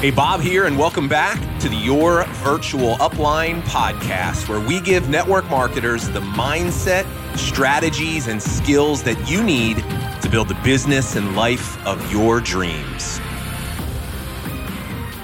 Hey, 0.00 0.10
Bob 0.10 0.42
here, 0.42 0.66
and 0.66 0.78
welcome 0.78 1.08
back 1.08 1.40
to 1.58 1.70
the 1.70 1.74
Your 1.74 2.26
Virtual 2.44 2.96
Upline 2.96 3.62
podcast, 3.62 4.46
where 4.46 4.60
we 4.60 4.78
give 4.78 5.08
network 5.08 5.48
marketers 5.48 6.10
the 6.10 6.20
mindset, 6.20 7.06
strategies, 7.34 8.26
and 8.26 8.40
skills 8.40 9.02
that 9.04 9.18
you 9.26 9.42
need 9.42 9.78
to 10.20 10.28
build 10.30 10.48
the 10.48 10.54
business 10.62 11.16
and 11.16 11.34
life 11.34 11.82
of 11.86 12.12
your 12.12 12.42
dreams. 12.42 13.16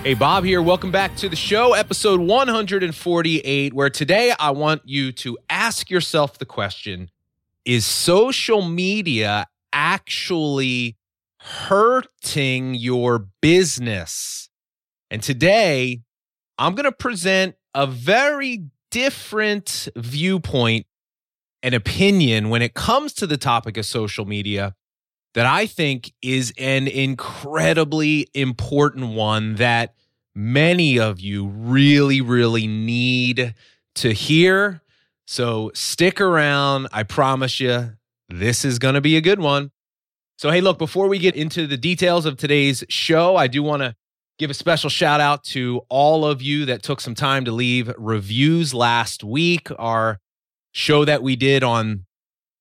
Hey, 0.05 0.15
Bob 0.15 0.43
here. 0.43 0.63
Welcome 0.63 0.91
back 0.91 1.17
to 1.17 1.29
the 1.29 1.37
show, 1.37 1.75
episode 1.75 2.21
148, 2.21 3.75
where 3.75 3.91
today 3.91 4.33
I 4.41 4.53
want 4.53 4.81
you 4.87 5.13
to 5.13 5.37
ask 5.51 5.91
yourself 5.91 6.39
the 6.39 6.47
question 6.47 7.11
Is 7.67 7.85
social 7.85 8.63
media 8.63 9.49
actually 9.71 10.97
hurting 11.37 12.75
your 12.75 13.29
business? 13.43 14.49
And 15.13 15.23
today, 15.23 16.01
I'm 16.57 16.75
going 16.75 16.85
to 16.85 16.91
present 16.91 17.55
a 17.75 17.87
very 17.87 18.65
different 18.91 19.89
viewpoint 19.95 20.87
and 21.63 21.75
opinion 21.75 22.49
when 22.49 22.63
it 22.63 22.73
comes 22.73 23.13
to 23.15 23.27
the 23.27 23.37
topic 23.37 23.77
of 23.77 23.85
social 23.85 24.25
media 24.25 24.75
that 25.35 25.45
I 25.45 25.67
think 25.67 26.15
is 26.23 26.55
an 26.57 26.89
incredibly 26.89 28.29
important 28.33 29.13
one 29.13 29.57
that 29.57 29.95
many 30.35 30.99
of 30.99 31.21
you 31.21 31.47
really, 31.47 32.23
really 32.23 32.67
need 32.67 33.55
to 33.97 34.13
hear. 34.13 34.81
So 35.27 35.73
stick 35.75 36.23
around. 36.23 36.89
I 36.91 37.03
promise 37.03 37.61
you, 37.61 37.99
this 38.31 38.65
is 38.65 38.79
going 38.79 38.95
to 38.95 39.03
be 39.03 39.19
a 39.19 39.21
good 39.21 39.41
one. 39.41 39.73
So, 40.39 40.51
hey, 40.51 40.63
look, 40.63 40.79
before 40.79 41.07
we 41.07 41.19
get 41.19 41.37
into 41.37 41.67
the 41.67 41.77
details 41.77 42.25
of 42.25 42.39
today's 42.39 42.83
show, 42.89 43.37
I 43.37 43.47
do 43.47 43.63
want 43.63 43.83
to 43.83 43.95
give 44.43 44.51
a 44.51 44.55
special 44.55 44.91
shout 44.91 45.21
out 45.21 45.45
to 45.45 45.83
all 45.89 46.27
of 46.27 46.43
you 46.43 46.65
that 46.65 46.83
took 46.83 47.01
some 47.01 47.15
time 47.15 47.45
to 47.45 47.53
leave 47.53 47.93
reviews 47.97 48.75
last 48.75 49.23
week. 49.23 49.69
Our 49.79 50.19
show 50.73 51.05
that 51.05 51.23
we 51.23 51.37
did 51.37 51.63
on 51.63 52.07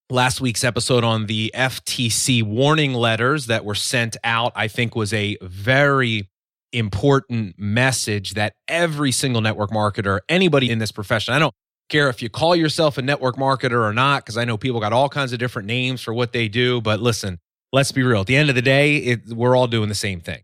last 0.08 0.42
week's 0.42 0.64
episode 0.64 1.04
on 1.04 1.26
the 1.26 1.52
FTC 1.56 2.44
warning 2.44 2.94
letters 2.94 3.48
that 3.48 3.66
were 3.66 3.74
sent 3.74 4.16
out, 4.24 4.52
I 4.56 4.68
think 4.68 4.96
was 4.96 5.12
a 5.12 5.40
very 5.42 6.30
important 6.72 7.56
message 7.58 8.36
that 8.36 8.54
every 8.68 9.12
single 9.12 9.42
network 9.42 9.72
marketer, 9.72 10.20
anybody 10.30 10.70
in 10.70 10.78
this 10.78 10.92
profession, 10.92 11.34
I 11.34 11.40
don't 11.40 11.56
care 11.90 12.10
if 12.10 12.22
you 12.22 12.30
call 12.30 12.56
yourself 12.56 13.00
a 13.00 13.02
network 13.02 13.38
marketer 13.38 13.84
or 13.84 13.92
not, 13.92 14.24
because 14.24 14.38
I 14.38 14.46
know 14.46 14.56
people 14.56 14.82
got 14.82 14.94
all 14.94 15.10
kinds 15.10 15.34
of 15.34 15.40
different 15.40 15.66
names 15.66 16.00
for 16.00 16.14
what 16.14 16.32
they 16.32 16.48
do. 16.48 16.80
But 16.80 17.00
listen, 17.00 17.40
let's 17.74 17.92
be 17.92 18.04
real. 18.04 18.22
At 18.22 18.28
the 18.28 18.36
end 18.36 18.50
of 18.50 18.56
the 18.56 18.62
day, 18.62 18.98
it, 18.98 19.30
we're 19.30 19.56
all 19.56 19.66
doing 19.66 19.90
the 19.90 19.96
same 19.96 20.20
thing 20.20 20.44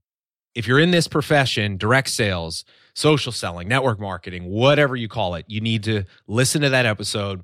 if 0.58 0.68
you're 0.68 0.80
in 0.80 0.90
this 0.90 1.08
profession, 1.08 1.78
direct 1.78 2.10
sales, 2.10 2.66
social 2.96 3.32
selling, 3.32 3.68
network 3.68 4.00
marketing, 4.00 4.46
whatever 4.46 4.96
you 4.96 5.08
call 5.08 5.36
it, 5.36 5.46
you 5.48 5.62
need 5.62 5.84
to 5.84 6.04
listen 6.26 6.64
to 6.64 6.70
that 6.70 6.88
episode. 6.88 7.44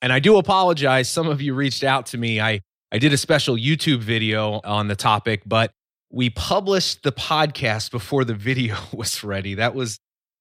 And 0.00 0.10
I 0.10 0.18
do 0.18 0.38
apologize. 0.38 1.10
Some 1.10 1.28
of 1.28 1.42
you 1.42 1.52
reached 1.52 1.84
out 1.84 2.06
to 2.06 2.18
me. 2.18 2.40
I, 2.40 2.62
I 2.90 2.96
did 2.96 3.12
a 3.12 3.18
special 3.18 3.56
YouTube 3.56 3.98
video 3.98 4.62
on 4.64 4.88
the 4.88 4.96
topic, 4.96 5.42
but 5.44 5.72
we 6.10 6.30
published 6.30 7.02
the 7.02 7.12
podcast 7.12 7.90
before 7.90 8.24
the 8.24 8.34
video 8.50 8.76
was 8.94 9.22
ready. 9.22 9.54
That 9.56 9.74
was 9.74 9.98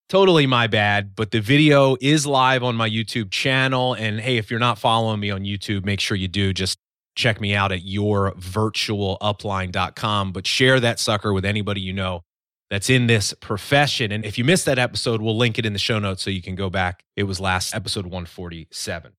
totally 0.07 0.47
my 0.47 0.67
bad, 0.67 1.17
but 1.17 1.31
the 1.31 1.41
video 1.41 1.97
is 1.99 2.25
live 2.25 2.63
on 2.63 2.75
my 2.75 2.89
YouTube 2.89 3.31
channel. 3.31 3.95
And 3.95 4.21
hey, 4.21 4.37
if 4.37 4.49
you're 4.49 4.61
not 4.61 4.79
following 4.79 5.19
me 5.19 5.29
on 5.29 5.41
YouTube, 5.41 5.83
make 5.83 5.99
sure 5.99 6.15
you 6.15 6.29
do. 6.29 6.53
Just 6.53 6.79
check 7.15 7.41
me 7.41 7.55
out 7.55 7.71
at 7.71 7.81
yourvirtualupline.com. 7.81 10.31
But 10.31 10.47
share 10.47 10.79
that 10.79 10.99
sucker 10.99 11.33
with 11.33 11.45
anybody 11.45 11.81
you 11.81 11.93
know 11.93 12.23
that's 12.69 12.89
in 12.89 13.07
this 13.07 13.33
profession. 13.33 14.11
And 14.11 14.25
if 14.25 14.37
you 14.37 14.43
missed 14.43 14.65
that 14.65 14.79
episode, 14.79 15.21
we'll 15.21 15.37
link 15.37 15.59
it 15.59 15.65
in 15.65 15.73
the 15.73 15.79
show 15.79 15.99
notes 15.99 16.23
so 16.23 16.29
you 16.29 16.41
can 16.41 16.55
go 16.55 16.69
back. 16.69 17.03
It 17.15 17.23
was 17.23 17.39
last 17.39 17.75
episode 17.75 18.05
147. 18.05 19.13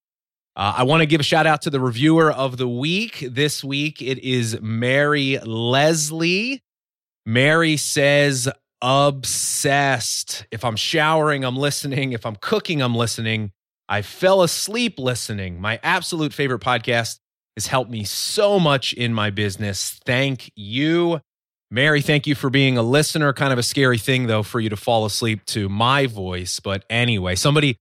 Uh, 0.56 0.74
I 0.76 0.84
want 0.84 1.02
to 1.02 1.06
give 1.06 1.20
a 1.20 1.24
shout 1.24 1.46
out 1.46 1.62
to 1.62 1.70
the 1.70 1.80
reviewer 1.80 2.30
of 2.30 2.56
the 2.56 2.68
week. 2.68 3.26
This 3.28 3.64
week 3.64 4.00
it 4.00 4.18
is 4.18 4.60
Mary 4.60 5.38
Leslie. 5.38 6.62
Mary 7.26 7.76
says, 7.76 8.48
obsessed. 8.82 10.46
If 10.50 10.64
I'm 10.64 10.76
showering, 10.76 11.44
I'm 11.44 11.56
listening. 11.56 12.12
If 12.12 12.26
I'm 12.26 12.36
cooking, 12.36 12.82
I'm 12.82 12.94
listening. 12.94 13.52
I 13.88 14.02
fell 14.02 14.42
asleep 14.42 14.98
listening. 14.98 15.60
My 15.60 15.80
absolute 15.82 16.32
favorite 16.32 16.60
podcast 16.60 17.18
has 17.56 17.66
helped 17.68 17.90
me 17.90 18.04
so 18.04 18.58
much 18.58 18.92
in 18.92 19.14
my 19.14 19.30
business. 19.30 20.00
Thank 20.04 20.50
you. 20.56 21.20
Mary, 21.70 22.02
thank 22.02 22.26
you 22.26 22.34
for 22.34 22.50
being 22.50 22.76
a 22.76 22.82
listener. 22.82 23.32
Kind 23.32 23.52
of 23.52 23.58
a 23.58 23.62
scary 23.62 23.98
thing 23.98 24.26
though 24.26 24.42
for 24.42 24.60
you 24.60 24.68
to 24.68 24.76
fall 24.76 25.04
asleep 25.04 25.44
to 25.46 25.68
my 25.68 26.06
voice, 26.06 26.60
but 26.60 26.84
anyway, 26.90 27.34
somebody 27.34 27.76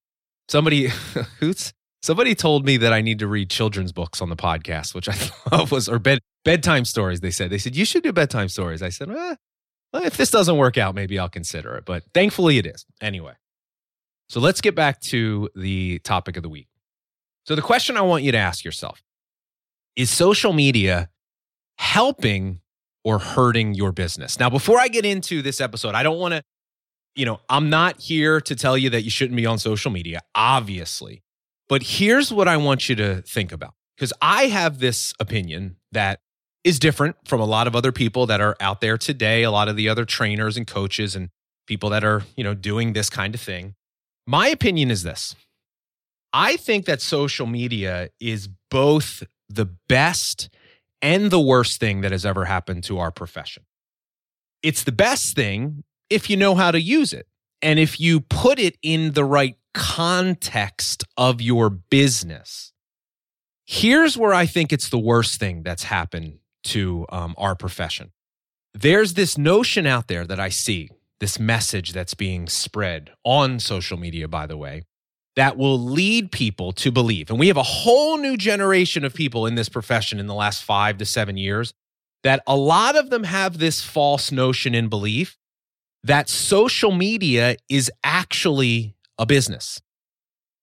somebody 0.47 0.88
who's 1.39 1.73
somebody 2.01 2.35
told 2.35 2.66
me 2.66 2.78
that 2.78 2.94
I 2.94 3.01
need 3.01 3.19
to 3.19 3.28
read 3.28 3.50
children's 3.50 3.91
books 3.91 4.22
on 4.22 4.29
the 4.29 4.35
podcast, 4.35 4.94
which 4.94 5.09
I 5.09 5.12
thought 5.13 5.72
was 5.72 5.89
or 5.89 6.00
bed 6.00 6.19
bedtime 6.45 6.85
stories. 6.85 7.22
They 7.22 7.31
said 7.31 7.50
they 7.50 7.57
said 7.57 7.75
you 7.75 7.85
should 7.85 8.03
do 8.03 8.13
bedtime 8.13 8.50
stories. 8.50 8.81
I 8.81 8.89
said, 8.89 9.09
eh, 9.09 9.35
well, 9.91 10.03
if 10.03 10.17
this 10.17 10.31
doesn't 10.31 10.57
work 10.57 10.78
out, 10.78 10.95
maybe 10.95 11.19
I'll 11.19 11.29
consider 11.29 11.75
it. 11.75 11.85
But 11.85 12.03
thankfully, 12.13 12.57
it 12.57 12.66
is 12.66 12.85
anyway. 13.01 13.33
So 14.29 14.39
let's 14.39 14.62
get 14.62 14.75
back 14.75 15.00
to 15.01 15.50
the 15.56 16.00
topic 16.00 16.38
of 16.38 16.44
the 16.44 16.50
week. 16.50 16.67
So 17.45 17.56
the 17.56 17.62
question 17.62 17.97
I 17.97 18.01
want 18.01 18.23
you 18.23 18.31
to 18.31 18.38
ask 18.38 18.63
yourself 18.63 19.03
is 19.95 20.09
social 20.09 20.53
media 20.53 21.09
helping 21.77 22.59
or 23.03 23.19
hurting 23.19 23.73
your 23.73 23.91
business? 23.91 24.39
Now, 24.39 24.49
before 24.49 24.79
I 24.79 24.87
get 24.87 25.05
into 25.05 25.41
this 25.41 25.61
episode, 25.61 25.95
I 25.95 26.03
don't 26.03 26.19
want 26.19 26.33
to, 26.33 26.43
you 27.15 27.25
know, 27.25 27.39
I'm 27.49 27.69
not 27.69 27.99
here 27.99 28.41
to 28.41 28.55
tell 28.55 28.77
you 28.77 28.89
that 28.91 29.03
you 29.03 29.09
shouldn't 29.09 29.35
be 29.35 29.45
on 29.45 29.59
social 29.59 29.91
media, 29.91 30.21
obviously. 30.35 31.23
But 31.69 31.83
here's 31.83 32.31
what 32.31 32.47
I 32.47 32.57
want 32.57 32.89
you 32.89 32.95
to 32.95 33.21
think 33.21 33.51
about 33.51 33.73
because 33.95 34.13
I 34.21 34.45
have 34.47 34.79
this 34.79 35.13
opinion 35.19 35.77
that 35.91 36.19
is 36.63 36.79
different 36.79 37.15
from 37.25 37.41
a 37.41 37.45
lot 37.45 37.67
of 37.67 37.75
other 37.75 37.91
people 37.91 38.25
that 38.27 38.41
are 38.41 38.55
out 38.59 38.81
there 38.81 38.97
today, 38.97 39.43
a 39.43 39.51
lot 39.51 39.67
of 39.67 39.75
the 39.75 39.89
other 39.89 40.05
trainers 40.05 40.57
and 40.57 40.65
coaches 40.65 41.15
and 41.15 41.29
people 41.67 41.89
that 41.89 42.03
are, 42.03 42.23
you 42.35 42.43
know, 42.43 42.53
doing 42.53 42.93
this 42.93 43.09
kind 43.09 43.35
of 43.35 43.41
thing. 43.41 43.75
My 44.25 44.47
opinion 44.47 44.89
is 44.89 45.03
this. 45.03 45.35
I 46.31 46.57
think 46.57 46.85
that 46.85 47.01
social 47.01 47.45
media 47.45 48.09
is 48.19 48.49
both 48.71 49.23
the 49.49 49.65
best 49.87 50.49
and 51.01 51.31
the 51.31 51.39
worst 51.39 51.79
thing 51.79 52.01
that 52.01 52.11
has 52.11 52.25
ever 52.25 52.45
happened 52.45 52.83
to 52.85 52.99
our 52.99 53.11
profession. 53.11 53.63
It's 54.61 54.83
the 54.83 54.91
best 54.91 55.35
thing 55.35 55.83
if 56.09 56.29
you 56.29 56.37
know 56.37 56.55
how 56.55 56.71
to 56.71 56.79
use 56.79 57.11
it 57.13 57.27
and 57.61 57.79
if 57.79 57.99
you 57.99 58.21
put 58.21 58.59
it 58.59 58.77
in 58.81 59.13
the 59.13 59.25
right 59.25 59.57
context 59.73 61.03
of 61.17 61.41
your 61.41 61.69
business. 61.69 62.71
Here's 63.65 64.17
where 64.17 64.33
I 64.33 64.45
think 64.45 64.71
it's 64.71 64.89
the 64.89 64.99
worst 64.99 65.39
thing 65.39 65.63
that's 65.63 65.83
happened 65.83 66.39
to 66.65 67.05
um, 67.09 67.35
our 67.37 67.55
profession. 67.55 68.11
There's 68.73 69.13
this 69.13 69.37
notion 69.37 69.85
out 69.85 70.07
there 70.07 70.25
that 70.25 70.39
I 70.39 70.49
see, 70.49 70.89
this 71.19 71.39
message 71.39 71.93
that's 71.93 72.13
being 72.13 72.47
spread 72.47 73.11
on 73.23 73.59
social 73.59 73.97
media, 73.97 74.27
by 74.27 74.47
the 74.47 74.57
way, 74.57 74.83
that 75.35 75.57
will 75.57 75.79
lead 75.79 76.31
people 76.31 76.71
to 76.73 76.91
believe. 76.91 77.29
And 77.29 77.39
we 77.39 77.47
have 77.47 77.57
a 77.57 77.63
whole 77.63 78.17
new 78.17 78.38
generation 78.38 79.03
of 79.03 79.13
people 79.13 79.45
in 79.47 79.55
this 79.55 79.69
profession 79.69 80.19
in 80.19 80.27
the 80.27 80.33
last 80.33 80.63
five 80.63 80.97
to 80.99 81.05
seven 81.05 81.38
years 81.38 81.73
that 82.23 82.41
a 82.47 82.55
lot 82.55 82.95
of 82.95 83.09
them 83.09 83.23
have 83.23 83.57
this 83.57 83.83
false 83.83 84.31
notion 84.31 84.73
and 84.75 84.89
belief 84.89 85.38
that 86.03 86.29
social 86.29 86.91
media 86.91 87.55
is 87.69 87.91
actually 88.03 88.95
a 89.17 89.25
business. 89.25 89.81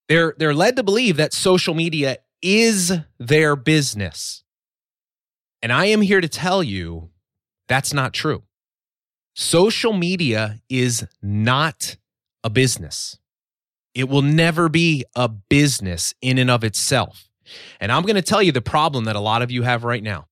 They're, 0.08 0.34
they're 0.38 0.54
led 0.54 0.76
to 0.76 0.82
believe 0.82 1.16
that 1.16 1.32
social 1.32 1.74
media 1.74 2.18
is 2.42 2.92
their 3.18 3.56
business. 3.56 4.44
And 5.62 5.72
I 5.72 5.86
am 5.86 6.00
here 6.00 6.20
to 6.20 6.28
tell 6.28 6.62
you 6.62 7.10
that's 7.68 7.92
not 7.92 8.12
true. 8.12 8.42
Social 9.34 9.92
media 9.92 10.60
is 10.68 11.06
not 11.22 11.96
a 12.42 12.50
business. 12.50 13.19
It 13.94 14.08
will 14.08 14.22
never 14.22 14.68
be 14.68 15.04
a 15.14 15.28
business 15.28 16.14
in 16.20 16.38
and 16.38 16.50
of 16.50 16.64
itself. 16.64 17.28
And 17.80 17.90
I'm 17.90 18.02
going 18.02 18.16
to 18.16 18.22
tell 18.22 18.42
you 18.42 18.52
the 18.52 18.60
problem 18.60 19.04
that 19.04 19.16
a 19.16 19.20
lot 19.20 19.42
of 19.42 19.50
you 19.50 19.62
have 19.62 19.84
right 19.84 20.02
now. 20.02 20.26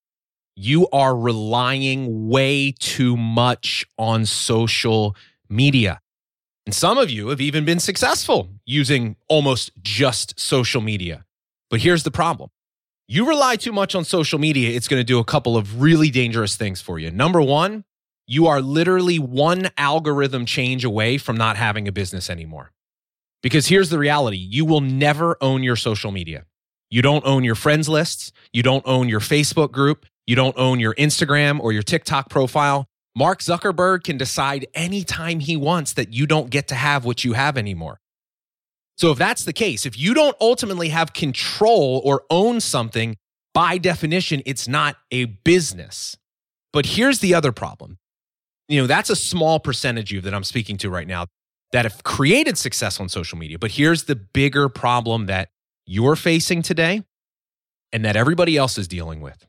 You 0.55 0.89
are 0.89 1.17
relying 1.17 2.29
way 2.29 2.75
too 2.79 3.17
much 3.17 3.87
on 3.97 4.27
social 4.27 5.15
media. 5.49 6.01
And 6.67 6.75
some 6.75 6.99
of 6.99 7.11
you 7.11 7.29
have 7.29 7.41
even 7.41 7.65
been 7.65 7.81
successful 7.81 8.49
using 8.67 9.17
almost 9.29 9.71
just 9.81 10.39
social 10.39 10.81
media. 10.81 11.25
But 11.71 11.81
here's 11.81 12.03
the 12.03 12.11
problem 12.11 12.51
you 13.11 13.27
rely 13.27 13.57
too 13.57 13.73
much 13.73 13.95
on 13.95 14.05
social 14.05 14.39
media, 14.39 14.77
it's 14.77 14.87
going 14.87 15.01
to 15.01 15.05
do 15.05 15.19
a 15.19 15.25
couple 15.25 15.57
of 15.57 15.81
really 15.81 16.11
dangerous 16.11 16.57
things 16.57 16.83
for 16.83 16.99
you. 16.99 17.11
Number 17.11 17.41
one, 17.41 17.85
you 18.27 18.47
are 18.47 18.61
literally 18.61 19.19
one 19.19 19.71
algorithm 19.79 20.45
change 20.45 20.85
away 20.85 21.17
from 21.17 21.37
not 21.37 21.57
having 21.57 21.89
a 21.89 21.93
business 21.93 22.29
anymore. 22.29 22.73
Because 23.43 23.67
here's 23.69 23.91
the 23.91 23.99
reality 23.99 24.37
you 24.37 24.65
will 24.65 24.81
never 24.81 25.37
own 25.41 25.63
your 25.63 25.77
social 25.77 26.11
media. 26.11 26.45
You 26.91 27.03
don't 27.03 27.25
own 27.27 27.45
your 27.45 27.55
friends 27.55 27.89
lists. 27.89 28.33
You 28.53 28.63
don't 28.63 28.87
own 28.87 29.09
your 29.09 29.21
Facebook 29.21 29.73
group. 29.73 30.07
You 30.27 30.37
don't 30.37 30.57
own 30.59 30.81
your 30.81 30.95
Instagram 30.95 31.61
or 31.61 31.73
your 31.73 31.83
TikTok 31.83 32.31
profile. 32.31 32.87
Mark 33.17 33.41
Zuckerberg 33.41 34.05
can 34.05 34.17
decide 34.17 34.67
anytime 34.75 35.41
he 35.41 35.57
wants 35.57 35.93
that 35.95 36.13
you 36.13 36.27
don't 36.27 36.51
get 36.51 36.69
to 36.69 36.75
have 36.75 37.05
what 37.05 37.25
you 37.25 37.33
have 37.33 37.59
anymore. 37.59 38.01
So, 38.97 39.13
if 39.13 39.19
that's 39.19 39.45
the 39.45 39.53
case, 39.53 39.87
if 39.87 39.99
you 39.99 40.13
don't 40.13 40.37
ultimately 40.41 40.89
have 40.89 41.13
control 41.13 42.03
or 42.05 42.25
own 42.31 42.61
something, 42.61 43.17
by 43.55 43.79
definition, 43.79 44.43
it's 44.45 44.69
not 44.69 44.97
a 45.11 45.25
business. 45.25 46.17
But 46.73 46.87
here's 46.87 47.21
the 47.21 47.35
other 47.35 47.53
problem. 47.53 47.99
You 48.69 48.81
know, 48.81 48.87
that's 48.87 49.09
a 49.09 49.17
small 49.17 49.61
percentage 49.61 50.13
of 50.13 50.17
you 50.17 50.21
that 50.23 50.35
I'm 50.35 50.45
speaking 50.45 50.77
to 50.79 50.91
right 50.91 51.07
now 51.07 51.27
that 51.73 51.85
have 51.85 52.03
created 52.03 52.57
success 52.57 52.99
on 53.01 53.09
social 53.09 53.39
media. 53.39 53.59
But 53.59 53.73
here's 53.73 54.05
the 54.05 54.17
bigger 54.17 54.69
problem 54.69 55.27
that 55.27 55.51
you're 55.87 56.17
facing 56.17 56.63
today 56.63 57.03
and 57.93 58.05
that 58.05 58.17
everybody 58.17 58.57
else 58.57 58.79
is 58.79 58.89
dealing 58.89 59.21
with 59.21 59.47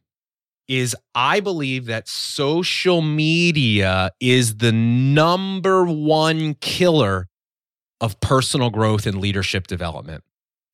is 0.68 0.96
I 1.16 1.40
believe 1.40 1.88
that 1.88 2.08
social 2.08 3.02
media 3.02 4.12
is 4.20 4.58
the 4.58 4.72
number 4.72 5.84
one 5.86 6.54
killer 6.56 7.28
of 8.00 8.20
personal 8.20 8.70
growth 8.70 9.08
and 9.08 9.20
leadership 9.20 9.66
development. 9.66 10.24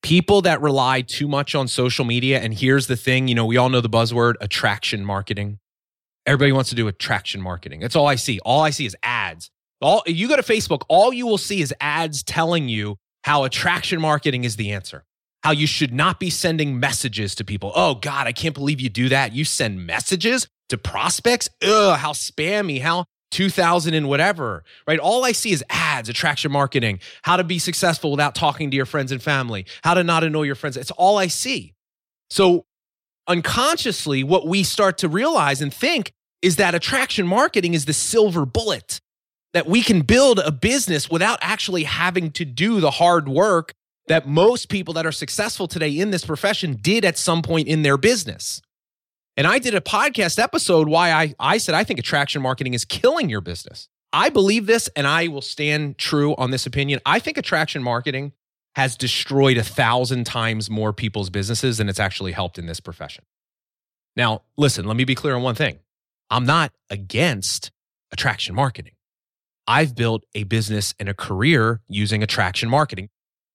People 0.03 0.41
that 0.41 0.61
rely 0.61 1.01
too 1.01 1.27
much 1.27 1.55
on 1.55 1.67
social 1.67 2.05
media, 2.05 2.39
and 2.39 2.53
here's 2.53 2.87
the 2.87 2.97
thing 2.97 3.27
you 3.27 3.33
know, 3.33 3.45
we 3.45 3.57
all 3.57 3.69
know 3.69 3.81
the 3.81 3.89
buzzword 3.89 4.33
attraction 4.41 5.03
marketing. 5.03 5.59
Everybody 6.27 6.51
wants 6.51 6.69
to 6.71 6.75
do 6.75 6.87
attraction 6.87 7.41
marketing. 7.41 7.79
That's 7.79 7.95
all 7.95 8.05
I 8.05 8.15
see. 8.15 8.39
All 8.39 8.61
I 8.61 8.71
see 8.71 8.85
is 8.85 8.95
ads. 9.01 9.49
All 9.81 10.03
you 10.05 10.27
go 10.27 10.35
to 10.35 10.41
Facebook, 10.41 10.83
all 10.87 11.13
you 11.13 11.25
will 11.27 11.37
see 11.37 11.61
is 11.61 11.73
ads 11.79 12.23
telling 12.23 12.69
you 12.69 12.97
how 13.23 13.43
attraction 13.43 13.99
marketing 13.99 14.43
is 14.43 14.55
the 14.55 14.71
answer. 14.71 15.03
How 15.43 15.51
you 15.51 15.67
should 15.67 15.93
not 15.93 16.19
be 16.19 16.29
sending 16.29 16.79
messages 16.79 17.35
to 17.35 17.43
people. 17.43 17.71
Oh 17.75 17.95
God, 17.95 18.25
I 18.25 18.31
can't 18.31 18.55
believe 18.55 18.79
you 18.79 18.89
do 18.89 19.09
that. 19.09 19.33
You 19.33 19.45
send 19.45 19.85
messages 19.85 20.47
to 20.69 20.77
prospects. 20.77 21.49
Ugh, 21.61 21.97
how 21.97 22.13
spammy, 22.13 22.81
how 22.81 23.05
2000 23.31 23.93
and 23.93 24.07
whatever, 24.07 24.63
right? 24.87 24.97
All 24.97 25.25
I 25.25 25.33
see 25.33 25.51
is 25.51 25.63
ads, 25.69 26.07
attraction 26.09 26.51
marketing, 26.51 26.99
how 27.23 27.37
to 27.37 27.43
be 27.43 27.59
successful 27.59 28.11
without 28.11 28.33
talking 28.33 28.71
to 28.71 28.77
your 28.77 28.85
friends 28.85 29.11
and 29.11 29.21
family, 29.21 29.65
how 29.83 29.93
to 29.93 30.03
not 30.03 30.23
annoy 30.23 30.43
your 30.43 30.55
friends. 30.55 30.77
It's 30.77 30.91
all 30.91 31.17
I 31.17 31.27
see. 31.27 31.73
So 32.29 32.65
unconsciously, 33.27 34.23
what 34.23 34.47
we 34.47 34.63
start 34.63 34.97
to 34.99 35.09
realize 35.09 35.61
and 35.61 35.73
think 35.73 36.13
is 36.41 36.55
that 36.55 36.75
attraction 36.75 37.27
marketing 37.27 37.73
is 37.73 37.85
the 37.85 37.93
silver 37.93 38.45
bullet 38.45 39.01
that 39.55 39.65
we 39.65 39.81
can 39.81 40.01
build 40.01 40.39
a 40.39 40.51
business 40.51 41.09
without 41.09 41.39
actually 41.41 41.85
having 41.85 42.29
to 42.29 42.43
do 42.43 42.81
the 42.81 42.91
hard 42.91 43.29
work 43.29 43.73
that 44.07 44.27
most 44.27 44.67
people 44.67 44.93
that 44.93 45.05
are 45.05 45.13
successful 45.13 45.65
today 45.65 45.97
in 45.97 46.11
this 46.11 46.25
profession 46.25 46.77
did 46.81 47.05
at 47.05 47.17
some 47.17 47.41
point 47.41 47.69
in 47.69 47.81
their 47.81 47.95
business. 47.95 48.61
And 49.37 49.47
I 49.47 49.59
did 49.59 49.73
a 49.73 49.79
podcast 49.79 50.43
episode 50.43 50.89
why 50.89 51.11
I, 51.13 51.35
I 51.39 51.57
said 51.57 51.73
I 51.73 51.85
think 51.85 51.99
attraction 51.99 52.41
marketing 52.41 52.73
is 52.73 52.83
killing 52.83 53.29
your 53.29 53.39
business. 53.39 53.87
I 54.11 54.29
believe 54.29 54.65
this 54.65 54.89
and 54.93 55.07
I 55.07 55.29
will 55.29 55.41
stand 55.41 55.97
true 55.97 56.35
on 56.35 56.51
this 56.51 56.65
opinion. 56.65 56.99
I 57.05 57.19
think 57.19 57.37
attraction 57.37 57.81
marketing 57.81 58.33
has 58.75 58.97
destroyed 58.97 59.55
a 59.55 59.63
thousand 59.63 60.25
times 60.25 60.69
more 60.69 60.91
people's 60.91 61.29
businesses 61.29 61.77
than 61.77 61.87
it's 61.87 61.99
actually 61.99 62.33
helped 62.33 62.59
in 62.59 62.65
this 62.65 62.81
profession. 62.81 63.23
Now, 64.17 64.41
listen, 64.57 64.85
let 64.85 64.97
me 64.97 65.05
be 65.05 65.15
clear 65.15 65.33
on 65.33 65.43
one 65.43 65.55
thing. 65.55 65.79
I'm 66.29 66.45
not 66.45 66.73
against 66.89 67.71
attraction 68.11 68.53
marketing. 68.53 68.94
I've 69.67 69.95
built 69.95 70.23
a 70.35 70.43
business 70.43 70.93
and 70.99 71.09
a 71.09 71.13
career 71.13 71.81
using 71.87 72.21
attraction 72.21 72.69
marketing. 72.69 73.09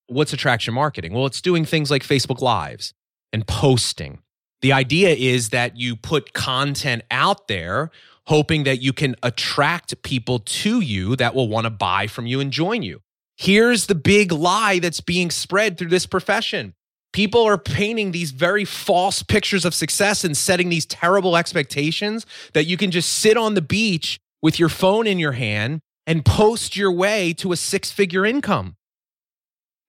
What's 0.07 0.33
attraction 0.33 0.75
marketing? 0.75 1.13
Well, 1.13 1.27
it's 1.27 1.41
doing 1.41 1.65
things 1.65 1.91
like 1.91 2.03
Facebook 2.03 2.41
Lives 2.41 2.95
and 3.33 3.47
posting. 3.47 4.21
The 4.61 4.73
idea 4.73 5.11
is 5.11 5.51
that 5.51 5.77
you 5.79 5.97
put 5.97 6.33
content 6.33 7.03
out 7.11 7.49
there 7.49 7.91
hoping 8.27 8.65
that 8.65 8.81
you 8.81 8.93
can 8.93 9.17
attract 9.23 10.03
people 10.03 10.39
to 10.39 10.81
you 10.81 11.17
that 11.17 11.35
will 11.35 11.49
want 11.49 11.65
to 11.65 11.71
buy 11.71 12.07
from 12.07 12.27
you 12.27 12.41
and 12.41 12.53
join 12.53 12.83
you. 12.83 13.01
Here's 13.37 13.87
the 13.87 13.95
big 13.95 14.33
lie 14.33 14.79
that's 14.79 15.01
being 15.01 15.31
spread 15.31 15.79
through 15.79 15.89
this 15.89 16.07
profession 16.07 16.75
people 17.13 17.43
are 17.43 17.59
painting 17.59 18.13
these 18.13 18.31
very 18.31 18.65
false 18.65 19.23
pictures 19.23 19.65
of 19.65 19.75
success 19.75 20.23
and 20.23 20.37
setting 20.37 20.69
these 20.69 20.87
terrible 20.87 21.37
expectations 21.37 22.25
that 22.53 22.67
you 22.67 22.77
can 22.77 22.93
just 22.93 23.11
sit 23.11 23.37
on 23.37 23.55
the 23.55 23.63
beach 23.63 24.21
with 24.43 24.61
your 24.61 24.69
phone 24.69 25.09
in 25.09 25.19
your 25.19 25.33
hand 25.33 25.81
and 26.07 26.25
post 26.25 26.77
your 26.77 26.93
way 26.93 27.33
to 27.35 27.53
a 27.53 27.57
six 27.57 27.91
figure 27.91 28.25
income. 28.25 28.77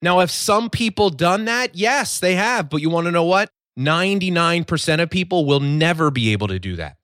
Now, 0.02 0.20
have 0.20 0.32
some 0.32 0.70
people 0.70 1.10
done 1.10 1.46
that? 1.46 1.76
Yes, 1.76 2.20
they 2.20 2.36
have. 2.36 2.70
But 2.70 2.82
you 2.82 2.90
want 2.90 3.06
to 3.06 3.12
know 3.12 3.26
what? 3.26 3.52
99% 3.78 5.02
of 5.02 5.10
people 5.10 5.46
will 5.46 5.60
never 5.60 6.12
be 6.12 6.32
able 6.32 6.48
to 6.48 6.60
do 6.60 6.76
that. 6.76 6.98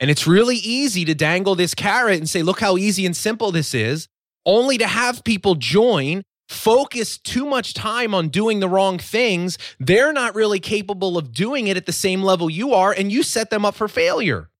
And 0.00 0.10
it's 0.10 0.26
really 0.26 0.56
easy 0.56 1.04
to 1.04 1.14
dangle 1.14 1.54
this 1.54 1.74
carrot 1.74 2.18
and 2.18 2.28
say, 2.28 2.42
look 2.42 2.60
how 2.60 2.76
easy 2.76 3.06
and 3.06 3.16
simple 3.16 3.52
this 3.52 3.74
is, 3.74 4.08
only 4.44 4.78
to 4.78 4.86
have 4.86 5.22
people 5.22 5.54
join 5.54 6.24
focus 6.52 7.18
too 7.18 7.46
much 7.46 7.74
time 7.74 8.14
on 8.14 8.28
doing 8.28 8.60
the 8.60 8.68
wrong 8.68 8.98
things, 8.98 9.58
they're 9.80 10.12
not 10.12 10.34
really 10.34 10.60
capable 10.60 11.16
of 11.16 11.32
doing 11.32 11.66
it 11.66 11.76
at 11.76 11.86
the 11.86 11.92
same 11.92 12.22
level 12.22 12.50
you 12.50 12.74
are, 12.74 12.92
and 12.92 13.10
you 13.10 13.22
set 13.22 13.50
them 13.50 13.64
up 13.64 13.74
for 13.74 13.88
failure. 13.88 14.50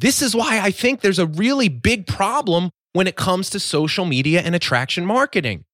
This 0.00 0.22
is 0.22 0.34
why 0.34 0.60
I 0.60 0.70
think 0.70 1.02
there's 1.02 1.18
a 1.18 1.26
really 1.26 1.68
big 1.68 2.06
problem 2.06 2.70
when 2.94 3.06
it 3.06 3.16
comes 3.16 3.50
to 3.50 3.60
social 3.60 4.06
media 4.06 4.40
and 4.40 4.54
attraction 4.54 5.04
marketing. 5.04 5.66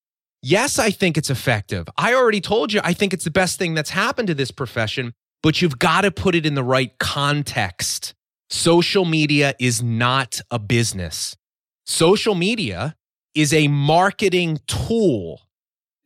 Yes, 0.43 0.81
I 0.81 0.91
think 0.91 1.17
it's 1.17 1.31
effective. 1.31 1.87
I 1.97 2.13
already 2.13 2.41
told 2.41 2.73
you, 2.73 2.81
I 2.83 2.93
think 2.93 3.13
it's 3.13 3.23
the 3.23 3.31
best 3.31 3.57
thing 3.57 3.75
that's 3.75 3.91
happened 3.91 4.27
to 4.27 4.35
this 4.35 4.51
profession, 4.51 5.13
but 5.45 5.63
you've 5.63 5.79
got 5.79 6.01
to 6.01 6.11
put 6.11 6.35
it 6.35 6.45
in 6.45 6.57
the 6.57 6.65
right 6.65 6.91
context. 6.99 8.15
Social 8.51 9.05
media 9.05 9.55
is 9.61 9.81
not 9.81 10.41
a 10.51 10.59
business. 10.59 11.37
Social 11.85 12.35
media 12.35 12.97
is 13.37 13.53
a 13.53 13.69
marketing 13.69 14.59
tool 14.67 15.43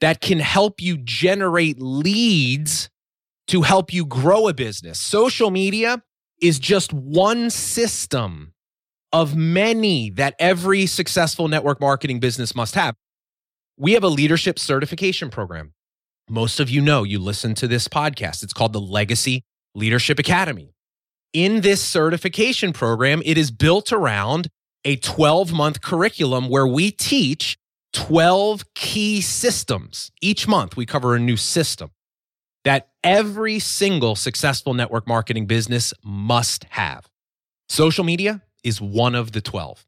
that 0.03 0.21
can 0.21 0.41
help 0.41 0.83
you 0.83 0.99
generate 0.99 1.81
leads 1.81 2.91
to 3.47 3.63
help 3.63 3.95
you 3.95 4.05
grow 4.05 4.47
a 4.47 4.53
business. 4.53 5.01
Social 5.01 5.51
media 5.51 6.03
is 6.41 6.59
just 6.59 6.93
one 6.93 7.51
system 7.51 8.55
of 9.13 9.37
many 9.37 10.11
that 10.11 10.35
every 10.39 10.87
successful 10.87 11.49
network 11.49 11.81
marketing 11.81 12.21
business 12.21 12.55
must 12.55 12.75
have. 12.75 12.95
We 13.77 13.93
have 13.93 14.05
a 14.05 14.09
leadership 14.09 14.59
certification 14.59 15.31
program. 15.31 15.75
Most 16.29 16.61
of 16.61 16.71
you 16.71 16.81
know, 16.81 17.03
you 17.03 17.19
listen 17.19 17.55
to 17.55 17.67
this 17.67 17.89
podcast. 17.89 18.43
It's 18.43 18.53
called 18.53 18.73
the 18.73 18.81
Legacy 18.81 19.43
Leadership 19.75 20.19
Academy. 20.19 20.75
In 21.33 21.61
this 21.61 21.81
certification 21.81 22.73
program, 22.73 23.23
it 23.25 23.37
is 23.37 23.51
built 23.51 23.93
around 23.93 24.49
a 24.85 24.97
12 24.97 25.53
month 25.53 25.81
curriculum 25.81 26.49
where 26.49 26.67
we 26.67 26.91
teach 26.91 27.57
12 27.93 28.65
key 28.75 29.21
systems. 29.21 30.11
Each 30.21 30.47
month, 30.47 30.77
we 30.77 30.87
cover 30.87 31.15
a 31.15 31.21
new 31.21 31.37
system 31.37 31.91
that 32.65 32.89
every 33.03 33.59
single 33.59 34.15
successful 34.15 34.75
network 34.75 35.07
marketing 35.07 35.47
business 35.47 35.95
must 36.05 36.65
have. 36.71 37.09
Social 37.69 38.05
media 38.05 38.43
is 38.63 38.81
one 38.81 39.15
of 39.15 39.33
the 39.33 39.41
12. 39.41 39.87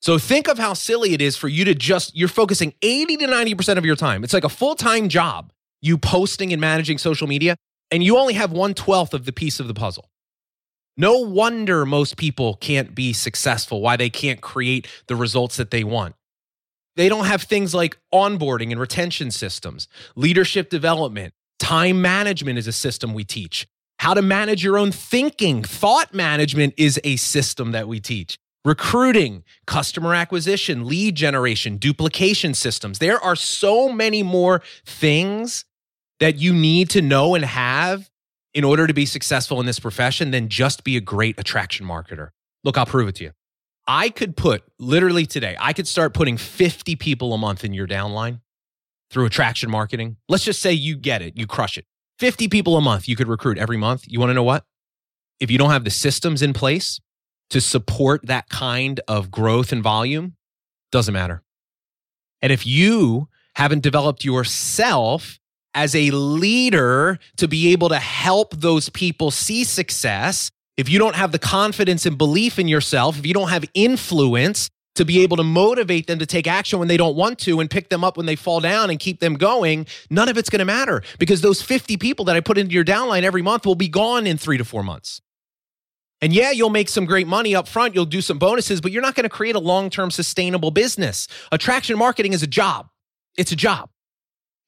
So 0.00 0.18
think 0.18 0.48
of 0.48 0.58
how 0.58 0.74
silly 0.74 1.14
it 1.14 1.20
is 1.20 1.36
for 1.36 1.48
you 1.48 1.64
to 1.64 1.74
just, 1.74 2.16
you're 2.16 2.28
focusing 2.28 2.74
80 2.82 3.18
to 3.18 3.26
90% 3.26 3.78
of 3.78 3.84
your 3.84 3.96
time. 3.96 4.24
It's 4.24 4.32
like 4.32 4.44
a 4.44 4.48
full 4.48 4.74
time 4.74 5.08
job, 5.08 5.52
you 5.80 5.96
posting 5.96 6.52
and 6.52 6.60
managing 6.60 6.98
social 6.98 7.28
media, 7.28 7.56
and 7.90 8.02
you 8.02 8.18
only 8.18 8.34
have 8.34 8.52
one 8.52 8.74
twelfth 8.74 9.14
of 9.14 9.26
the 9.26 9.32
piece 9.32 9.60
of 9.60 9.68
the 9.68 9.74
puzzle. 9.74 10.08
No 10.96 11.18
wonder 11.20 11.86
most 11.86 12.16
people 12.16 12.54
can't 12.56 12.94
be 12.94 13.12
successful, 13.12 13.80
why 13.80 13.96
they 13.96 14.10
can't 14.10 14.40
create 14.40 14.86
the 15.06 15.16
results 15.16 15.56
that 15.56 15.70
they 15.70 15.84
want. 15.84 16.14
They 16.96 17.08
don't 17.08 17.26
have 17.26 17.42
things 17.42 17.74
like 17.74 17.98
onboarding 18.12 18.70
and 18.70 18.80
retention 18.80 19.30
systems, 19.30 19.88
leadership 20.16 20.68
development, 20.68 21.32
time 21.62 22.02
management 22.02 22.58
is 22.58 22.66
a 22.66 22.72
system 22.72 23.14
we 23.14 23.22
teach. 23.22 23.68
How 24.00 24.14
to 24.14 24.20
manage 24.20 24.64
your 24.64 24.76
own 24.76 24.90
thinking, 24.90 25.62
thought 25.62 26.12
management 26.12 26.74
is 26.76 27.00
a 27.04 27.14
system 27.16 27.70
that 27.70 27.86
we 27.86 28.00
teach. 28.00 28.36
Recruiting, 28.64 29.44
customer 29.64 30.12
acquisition, 30.12 30.88
lead 30.88 31.14
generation, 31.14 31.76
duplication 31.76 32.54
systems. 32.54 32.98
There 32.98 33.18
are 33.20 33.36
so 33.36 33.88
many 33.88 34.24
more 34.24 34.60
things 34.84 35.64
that 36.18 36.36
you 36.36 36.52
need 36.52 36.90
to 36.90 37.00
know 37.00 37.36
and 37.36 37.44
have 37.44 38.10
in 38.54 38.64
order 38.64 38.88
to 38.88 38.92
be 38.92 39.06
successful 39.06 39.60
in 39.60 39.66
this 39.66 39.78
profession 39.78 40.32
than 40.32 40.48
just 40.48 40.82
be 40.82 40.96
a 40.96 41.00
great 41.00 41.38
attraction 41.38 41.86
marketer. 41.86 42.30
Look, 42.64 42.76
I'll 42.76 42.86
prove 42.86 43.08
it 43.08 43.14
to 43.16 43.24
you. 43.24 43.30
I 43.86 44.10
could 44.10 44.36
put 44.36 44.64
literally 44.80 45.26
today, 45.26 45.56
I 45.60 45.72
could 45.72 45.86
start 45.86 46.12
putting 46.12 46.36
50 46.36 46.96
people 46.96 47.32
a 47.34 47.38
month 47.38 47.64
in 47.64 47.72
your 47.72 47.86
downline 47.86 48.40
through 49.12 49.26
attraction 49.26 49.70
marketing. 49.70 50.16
Let's 50.28 50.44
just 50.44 50.60
say 50.60 50.72
you 50.72 50.96
get 50.96 51.22
it, 51.22 51.36
you 51.36 51.46
crush 51.46 51.78
it. 51.78 51.84
50 52.18 52.48
people 52.48 52.76
a 52.76 52.80
month 52.80 53.08
you 53.08 53.14
could 53.16 53.28
recruit 53.28 53.58
every 53.58 53.76
month. 53.76 54.04
You 54.06 54.18
want 54.18 54.30
to 54.30 54.34
know 54.34 54.42
what? 54.42 54.64
If 55.38 55.50
you 55.50 55.58
don't 55.58 55.70
have 55.70 55.84
the 55.84 55.90
systems 55.90 56.42
in 56.42 56.52
place 56.52 57.00
to 57.50 57.60
support 57.60 58.26
that 58.26 58.48
kind 58.48 59.00
of 59.06 59.30
growth 59.30 59.72
and 59.72 59.82
volume, 59.82 60.36
doesn't 60.90 61.12
matter. 61.12 61.42
And 62.40 62.52
if 62.52 62.66
you 62.66 63.28
haven't 63.54 63.82
developed 63.82 64.24
yourself 64.24 65.38
as 65.74 65.94
a 65.94 66.10
leader 66.10 67.18
to 67.36 67.48
be 67.48 67.72
able 67.72 67.88
to 67.90 67.98
help 67.98 68.54
those 68.56 68.88
people 68.88 69.30
see 69.30 69.64
success 69.64 70.50
If 70.76 70.88
you 70.88 70.98
don't 70.98 71.16
have 71.16 71.32
the 71.32 71.38
confidence 71.38 72.06
and 72.06 72.16
belief 72.16 72.58
in 72.58 72.66
yourself, 72.66 73.18
if 73.18 73.26
you 73.26 73.34
don't 73.34 73.50
have 73.50 73.64
influence 73.74 74.70
to 74.94 75.04
be 75.04 75.22
able 75.22 75.36
to 75.38 75.42
motivate 75.42 76.06
them 76.06 76.18
to 76.18 76.26
take 76.26 76.46
action 76.46 76.78
when 76.78 76.88
they 76.88 76.96
don't 76.96 77.16
want 77.16 77.38
to 77.40 77.60
and 77.60 77.70
pick 77.70 77.88
them 77.88 78.04
up 78.04 78.16
when 78.16 78.26
they 78.26 78.36
fall 78.36 78.60
down 78.60 78.90
and 78.90 78.98
keep 78.98 79.20
them 79.20 79.34
going, 79.34 79.86
none 80.10 80.28
of 80.28 80.36
it's 80.36 80.50
going 80.50 80.58
to 80.58 80.64
matter 80.64 81.02
because 81.18 81.40
those 81.40 81.62
50 81.62 81.96
people 81.96 82.24
that 82.26 82.36
I 82.36 82.40
put 82.40 82.58
into 82.58 82.74
your 82.74 82.84
downline 82.84 83.22
every 83.22 83.42
month 83.42 83.64
will 83.64 83.74
be 83.74 83.88
gone 83.88 84.26
in 84.26 84.36
three 84.36 84.58
to 84.58 84.64
four 84.64 84.82
months. 84.82 85.20
And 86.20 86.32
yeah, 86.32 86.52
you'll 86.52 86.70
make 86.70 86.88
some 86.88 87.04
great 87.04 87.26
money 87.26 87.54
up 87.54 87.66
front. 87.66 87.94
You'll 87.94 88.04
do 88.04 88.20
some 88.20 88.38
bonuses, 88.38 88.80
but 88.80 88.92
you're 88.92 89.02
not 89.02 89.16
going 89.16 89.24
to 89.24 89.30
create 89.30 89.56
a 89.56 89.60
long 89.60 89.90
term 89.90 90.10
sustainable 90.10 90.70
business. 90.70 91.26
Attraction 91.50 91.98
marketing 91.98 92.32
is 92.32 92.42
a 92.44 92.46
job. 92.46 92.88
It's 93.36 93.50
a 93.50 93.56
job. 93.56 93.90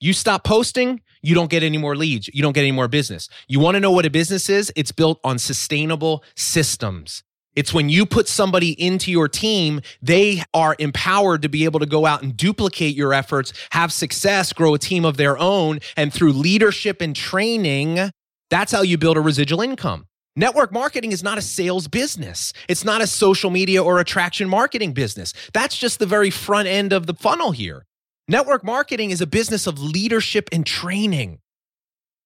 You 0.00 0.12
stop 0.12 0.42
posting, 0.42 1.00
you 1.22 1.34
don't 1.34 1.48
get 1.48 1.62
any 1.62 1.78
more 1.78 1.96
leads. 1.96 2.28
You 2.28 2.42
don't 2.42 2.52
get 2.52 2.62
any 2.62 2.72
more 2.72 2.88
business. 2.88 3.28
You 3.46 3.60
want 3.60 3.76
to 3.76 3.80
know 3.80 3.92
what 3.92 4.04
a 4.04 4.10
business 4.10 4.50
is? 4.50 4.72
It's 4.74 4.92
built 4.92 5.20
on 5.22 5.38
sustainable 5.38 6.24
systems. 6.34 7.22
It's 7.56 7.72
when 7.72 7.88
you 7.88 8.04
put 8.04 8.28
somebody 8.28 8.72
into 8.72 9.10
your 9.10 9.28
team, 9.28 9.80
they 10.02 10.42
are 10.52 10.74
empowered 10.78 11.42
to 11.42 11.48
be 11.48 11.64
able 11.64 11.80
to 11.80 11.86
go 11.86 12.04
out 12.06 12.22
and 12.22 12.36
duplicate 12.36 12.94
your 12.94 13.12
efforts, 13.12 13.52
have 13.70 13.92
success, 13.92 14.52
grow 14.52 14.74
a 14.74 14.78
team 14.78 15.04
of 15.04 15.16
their 15.16 15.38
own. 15.38 15.78
And 15.96 16.12
through 16.12 16.32
leadership 16.32 17.00
and 17.00 17.14
training, 17.14 18.10
that's 18.50 18.72
how 18.72 18.82
you 18.82 18.98
build 18.98 19.16
a 19.16 19.20
residual 19.20 19.60
income. 19.60 20.06
Network 20.36 20.72
marketing 20.72 21.12
is 21.12 21.22
not 21.22 21.38
a 21.38 21.42
sales 21.42 21.86
business. 21.86 22.52
It's 22.68 22.84
not 22.84 23.00
a 23.00 23.06
social 23.06 23.50
media 23.50 23.82
or 23.82 24.00
attraction 24.00 24.48
marketing 24.48 24.92
business. 24.92 25.32
That's 25.52 25.78
just 25.78 26.00
the 26.00 26.06
very 26.06 26.30
front 26.30 26.66
end 26.66 26.92
of 26.92 27.06
the 27.06 27.14
funnel 27.14 27.52
here. 27.52 27.86
Network 28.26 28.64
marketing 28.64 29.10
is 29.10 29.20
a 29.20 29.26
business 29.28 29.68
of 29.68 29.80
leadership 29.80 30.48
and 30.50 30.66
training. 30.66 31.38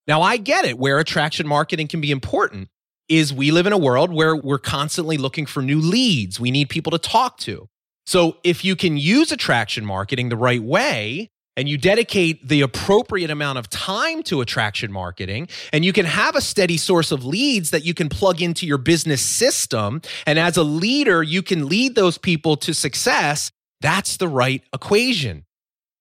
Now, 0.06 0.22
I 0.22 0.38
get 0.38 0.64
it 0.64 0.78
where 0.78 0.98
attraction 0.98 1.46
marketing 1.46 1.88
can 1.88 2.00
be 2.00 2.10
important 2.10 2.70
is 3.08 3.32
we 3.32 3.50
live 3.50 3.66
in 3.66 3.72
a 3.72 3.78
world 3.78 4.12
where 4.12 4.36
we're 4.36 4.58
constantly 4.58 5.16
looking 5.16 5.46
for 5.46 5.62
new 5.62 5.80
leads. 5.80 6.38
We 6.38 6.50
need 6.50 6.68
people 6.68 6.90
to 6.92 6.98
talk 6.98 7.38
to. 7.38 7.68
So 8.06 8.38
if 8.44 8.64
you 8.64 8.76
can 8.76 8.96
use 8.96 9.32
attraction 9.32 9.84
marketing 9.84 10.28
the 10.28 10.36
right 10.36 10.62
way, 10.62 11.30
and 11.58 11.68
you 11.68 11.76
dedicate 11.76 12.46
the 12.46 12.60
appropriate 12.60 13.30
amount 13.30 13.58
of 13.58 13.68
time 13.68 14.22
to 14.22 14.40
attraction 14.40 14.92
marketing, 14.92 15.48
and 15.72 15.84
you 15.84 15.92
can 15.92 16.06
have 16.06 16.36
a 16.36 16.40
steady 16.40 16.76
source 16.76 17.10
of 17.10 17.24
leads 17.24 17.70
that 17.70 17.84
you 17.84 17.94
can 17.94 18.08
plug 18.08 18.40
into 18.40 18.64
your 18.64 18.78
business 18.78 19.20
system. 19.20 20.00
And 20.24 20.38
as 20.38 20.56
a 20.56 20.62
leader, 20.62 21.20
you 21.20 21.42
can 21.42 21.68
lead 21.68 21.96
those 21.96 22.16
people 22.16 22.56
to 22.58 22.72
success. 22.72 23.50
That's 23.80 24.18
the 24.18 24.28
right 24.28 24.62
equation. 24.72 25.46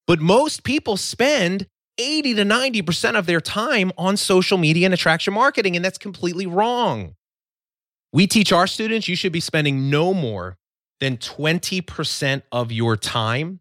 But 0.05 0.19
most 0.19 0.63
people 0.63 0.95
spend 0.95 1.65
80 1.97 2.35
to 2.35 2.43
90% 2.43 3.17
of 3.17 3.25
their 3.25 3.41
time 3.41 3.91
on 3.97 4.17
social 4.17 4.57
media 4.57 4.85
and 4.85 4.93
attraction 4.93 5.33
marketing, 5.33 5.75
and 5.75 5.83
that's 5.83 5.97
completely 5.97 6.45
wrong. 6.45 7.15
We 8.13 8.27
teach 8.27 8.51
our 8.51 8.67
students 8.67 9.07
you 9.07 9.15
should 9.15 9.33
be 9.33 9.39
spending 9.39 9.89
no 9.89 10.13
more 10.13 10.57
than 10.99 11.17
20% 11.17 12.41
of 12.51 12.71
your 12.71 12.95
time 12.95 13.59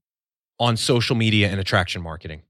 on 0.59 0.77
social 0.77 1.17
media 1.17 1.49
and 1.49 1.61
attraction 1.61 2.03
marketing. 2.03 2.43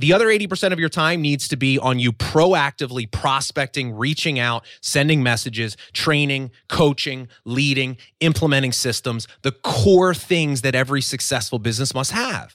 The 0.00 0.12
other 0.12 0.28
80% 0.28 0.72
of 0.72 0.78
your 0.78 0.88
time 0.88 1.20
needs 1.20 1.48
to 1.48 1.56
be 1.56 1.76
on 1.76 1.98
you 1.98 2.12
proactively 2.12 3.10
prospecting, 3.10 3.92
reaching 3.92 4.38
out, 4.38 4.64
sending 4.80 5.24
messages, 5.24 5.76
training, 5.92 6.52
coaching, 6.68 7.26
leading, 7.44 7.96
implementing 8.20 8.70
systems, 8.70 9.26
the 9.42 9.50
core 9.50 10.14
things 10.14 10.62
that 10.62 10.76
every 10.76 11.02
successful 11.02 11.58
business 11.58 11.94
must 11.94 12.12
have. 12.12 12.54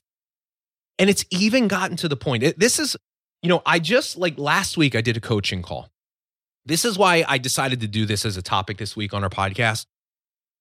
And 1.00 1.10
it's 1.10 1.26
even 1.32 1.68
gotten 1.68 1.98
to 1.98 2.08
the 2.08 2.16
point. 2.16 2.44
It, 2.44 2.60
this 2.60 2.80
is, 2.80 2.96
you 3.42 3.50
know, 3.50 3.62
I 3.66 3.80
just 3.80 4.18
like 4.18 4.38
last 4.38 4.78
week 4.78 4.96
I 4.96 5.02
did 5.02 5.18
a 5.18 5.22
coaching 5.22 5.62
call. 5.62 5.90
This 6.66 6.86
is 6.86 6.98
why 6.98 7.26
I 7.28 7.38
decided 7.38 7.82
to 7.82 7.88
do 7.88 8.06
this 8.06 8.26
as 8.26 8.38
a 8.38 8.42
topic 8.42 8.78
this 8.78 8.96
week 8.96 9.14
on 9.14 9.24
our 9.24 9.30
podcast. 9.30 9.86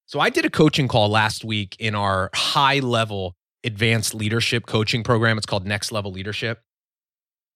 So 0.06 0.20
I 0.20 0.30
did 0.30 0.44
a 0.44 0.50
coaching 0.50 0.88
call 0.88 1.08
last 1.08 1.44
week 1.44 1.76
in 1.78 1.94
our 1.94 2.30
high 2.34 2.80
level 2.80 3.36
advanced 3.64 4.14
leadership 4.14 4.66
coaching 4.66 5.04
program. 5.04 5.38
It's 5.38 5.46
called 5.46 5.66
Next 5.66 5.92
Level 5.92 6.10
Leadership. 6.10 6.60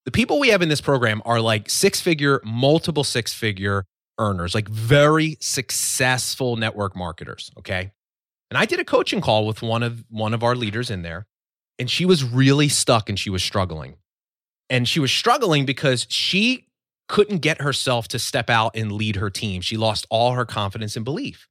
The 0.05 0.13
people 0.13 0.39
we 0.39 0.51
have 0.51 0.63
in 0.63 0.69
this 0.69 0.81
program 0.81 1.21
are 1.25 1.41
like 1.41 1.69
six 1.69 2.01
figure, 2.01 2.41
multiple 2.45 3.03
six 3.03 3.33
figure 3.33 3.85
earners, 4.19 4.55
like 4.55 4.69
very 4.69 5.37
successful 5.41 6.57
network 6.57 6.95
marketers. 6.95 7.51
Okay. 7.59 7.91
And 8.51 8.57
I 8.57 8.65
did 8.65 8.79
a 8.79 8.85
coaching 8.85 9.21
call 9.21 9.47
with 9.47 9.63
one 9.63 9.83
of 9.83 10.05
one 10.09 10.33
of 10.33 10.45
our 10.45 10.55
leaders 10.55 10.91
in 10.91 11.03
there 11.03 11.27
and 11.79 11.91
she 11.91 12.05
was 12.05 12.25
really 12.25 12.69
stuck 12.69 13.09
and 13.09 13.19
she 13.19 13.31
was 13.31 13.43
struggling. 13.43 13.97
And 14.69 14.89
she 14.89 15.01
was 15.01 15.13
struggling 15.13 15.65
because 15.65 16.07
she 16.09 16.67
couldn't 17.09 17.39
get 17.39 17.61
herself 17.61 18.09
to 18.09 18.19
step 18.19 18.51
out 18.51 18.75
and 18.75 18.91
lead 18.93 19.17
her 19.17 19.31
team. 19.31 19.61
She 19.61 19.77
lost 19.77 20.07
all 20.11 20.33
her 20.33 20.45
confidence 20.45 20.97
and 20.97 21.05
belief. 21.05 21.47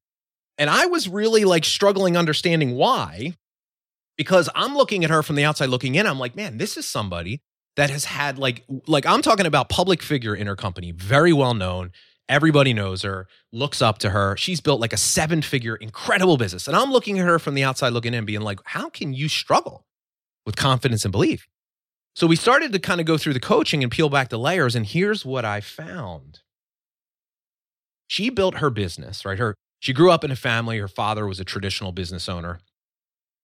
And 0.58 0.70
I 0.70 0.86
was 0.86 1.08
really 1.08 1.46
like 1.46 1.65
struggling 1.65 2.17
understanding 2.17 2.75
why 2.75 3.36
because 4.17 4.50
I'm 4.55 4.75
looking 4.75 5.03
at 5.03 5.10
her 5.10 5.24
from 5.24 5.36
the 5.36 5.44
outside 5.44 5.70
looking 5.70 5.96
in. 5.96 6.08
I'm 6.08 6.20
like, 6.20 6.36
man, 6.36 6.58
this 6.58 6.77
is 6.77 6.88
somebody 6.88 7.41
that 7.75 7.89
has 7.89 8.05
had 8.05 8.38
like 8.38 8.63
like 8.88 9.05
I'm 9.05 9.22
talking 9.22 9.46
about 9.46 9.70
public 9.70 10.01
figure 10.01 10.36
in 10.36 10.48
her 10.48 10.55
company, 10.55 10.91
very 10.91 11.34
well 11.34 11.53
known. 11.53 11.91
Everybody 12.27 12.74
knows 12.74 13.03
her, 13.03 13.27
looks 13.51 13.82
up 13.82 14.00
to 14.00 14.10
her. 14.10 14.36
She's 14.38 14.60
built 14.60 14.82
like 14.82 14.94
a 14.94 14.98
seven 14.98 15.41
figure 15.41 15.75
incredible 15.75 16.38
business. 16.38 16.67
And 16.67 16.75
I'm 16.75 16.91
looking 16.91 17.20
at 17.20 17.25
her 17.25 17.38
from 17.38 17.53
the 17.53 17.63
outside 17.63 17.89
looking 17.89 18.13
in 18.13 18.25
being 18.25 18.41
like, 18.41 18.60
how 18.65 18.89
can 18.89 19.13
you 19.13 19.29
struggle? 19.29 19.86
With 20.46 20.56
confidence 20.56 21.06
and 21.06 21.12
belief. 21.12 21.48
So 22.16 22.28
we 22.28 22.36
started 22.36 22.72
to 22.72 22.80
kind 22.80 23.02
of 23.02 23.06
go 23.06 23.18
through 23.18 23.34
the 23.34 23.40
coaching 23.40 23.84
and 23.84 23.92
peel 23.92 24.10
back 24.10 24.30
the 24.30 24.40
layers. 24.40 24.75
And 24.75 24.86
here's 24.86 25.25
what 25.25 25.44
I 25.44 25.60
found. 25.60 26.40
She 28.08 28.30
built 28.30 28.58
her 28.58 28.70
business, 28.70 29.25
right? 29.25 29.38
Her 29.38 29.56
she 29.80 29.94
grew 29.94 30.12
up 30.12 30.24
in 30.24 30.32
a 30.32 30.36
family, 30.36 30.80
her 30.80 30.88
father 30.88 31.28
was 31.28 31.40
a 31.40 31.46
traditional 31.46 31.92
business 31.92 32.30
owner. 32.30 32.60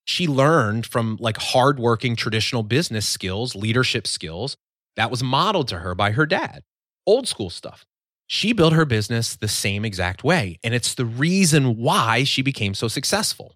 She 0.06 0.28
learned 0.28 0.86
from 0.86 1.18
like 1.20 1.38
hardworking 1.38 2.16
traditional 2.16 2.64
business 2.64 3.08
skills, 3.08 3.56
leadership 3.56 4.08
skills 4.08 4.56
that 4.96 5.12
was 5.12 5.24
modeled 5.24 5.68
to 5.70 5.80
her 5.80 5.94
by 5.94 6.12
her 6.12 6.26
dad, 6.26 6.64
old 7.06 7.28
school 7.28 7.50
stuff. 7.50 7.86
She 8.28 8.54
built 8.54 8.74
her 8.74 8.86
business 8.86 9.36
the 9.36 9.48
same 9.48 9.84
exact 9.84 10.24
way. 10.24 10.58
And 10.64 10.74
it's 10.74 10.96
the 10.96 11.06
reason 11.06 11.78
why 11.78 12.24
she 12.24 12.42
became 12.42 12.74
so 12.74 12.88
successful. 12.88 13.56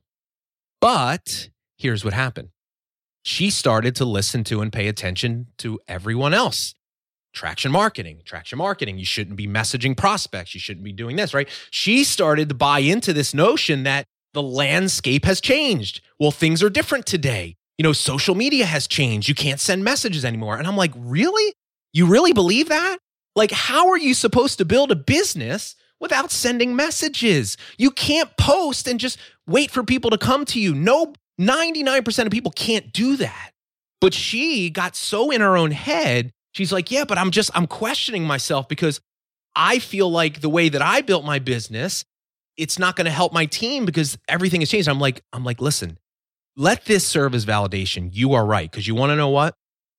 But 0.82 1.50
here's 1.78 2.04
what 2.04 2.14
happened 2.14 2.50
she 3.25 3.50
started 3.50 3.96
to 3.96 4.05
listen 4.05 4.44
to 4.44 4.62
and 4.62 4.72
pay 4.72 4.88
attention 4.88 5.48
to 5.58 5.79
everyone 5.88 6.32
else. 6.32 6.75
Traction 7.34 7.72
marketing, 7.72 8.22
traction 8.24 8.60
marketing. 8.60 9.00
You 9.00 9.05
shouldn't 9.05 9.36
be 9.36 9.48
messaging 9.48 9.98
prospects. 9.98 10.53
You 10.53 10.60
shouldn't 10.60 10.84
be 10.84 10.94
doing 10.94 11.15
this, 11.15 11.34
right? 11.34 11.50
She 11.72 12.03
started 12.03 12.50
to 12.50 12.55
buy 12.55 12.79
into 12.79 13.13
this 13.13 13.34
notion 13.34 13.82
that 13.82 14.05
the 14.34 14.44
landscape 14.44 15.25
has 15.25 15.41
changed. 15.41 16.01
Well, 16.20 16.29
things 16.29 16.62
are 16.62 16.70
different 16.70 17.08
today. 17.08 17.55
You 17.79 17.84
know, 17.84 17.94
social 17.94 18.36
media 18.36 18.67
has 18.67 18.86
changed. 18.86 19.27
You 19.27 19.34
can't 19.34 19.60
send 19.60 19.84
messages 19.84 20.24
anymore. 20.24 20.58
And 20.58 20.67
I'm 20.67 20.77
like, 20.77 20.94
really? 20.96 21.55
You 21.94 22.05
really 22.05 22.32
believe 22.32 22.70
that? 22.70 23.00
Like, 23.36 23.51
how 23.51 23.89
are 23.89 23.98
you 23.98 24.13
supposed 24.13 24.60
to 24.60 24.65
build 24.65 24.91
a 24.91 24.96
business 24.96 25.75
without 26.00 26.29
sending 26.29 26.75
messages? 26.75 27.58
You 27.79 27.89
can't 27.89 28.38
post 28.38 28.88
and 28.88 29.00
just 29.00 29.17
wait 29.48 29.72
for 29.72 29.84
people 29.84 30.12
to 30.12 30.17
come 30.20 30.46
to 30.46 30.60
you. 30.60 30.75
No 30.75 31.15
99% 31.39 32.25
of 32.25 32.32
people 32.32 32.51
can't 32.51 32.92
do 32.94 33.18
that. 33.18 33.51
But 34.01 34.13
she 34.13 34.70
got 34.70 34.96
so 34.96 35.32
in 35.32 35.42
her 35.42 35.58
own 35.58 35.72
head, 35.72 36.32
she's 36.51 36.72
like, 36.72 36.92
yeah, 36.92 37.06
but 37.06 37.18
I'm 37.18 37.32
just, 37.32 37.50
I'm 37.56 37.68
questioning 37.68 38.24
myself 38.24 38.68
because 38.68 39.00
I 39.56 39.80
feel 39.80 40.10
like 40.10 40.42
the 40.42 40.50
way 40.50 40.70
that 40.70 40.82
I 40.82 41.01
built 41.01 41.25
my 41.25 41.39
business, 41.39 42.06
it's 42.58 42.77
not 42.77 42.96
going 42.96 43.06
to 43.06 43.12
help 43.12 43.34
my 43.34 43.46
team 43.46 43.86
because 43.86 44.18
everything 44.27 44.62
has 44.62 44.70
changed. 44.70 44.88
I'm 44.88 45.00
like, 45.00 45.22
I'm 45.34 45.44
like, 45.44 45.62
listen, 45.62 45.98
let 46.56 46.86
this 46.86 47.06
serve 47.06 47.34
as 47.34 47.46
validation. 47.46 48.10
You 48.12 48.34
are 48.34 48.46
right. 48.46 48.70
Because 48.70 48.88
you 48.88 48.96
want 48.96 49.12
to 49.12 49.15
know 49.15 49.30
what? 49.30 49.56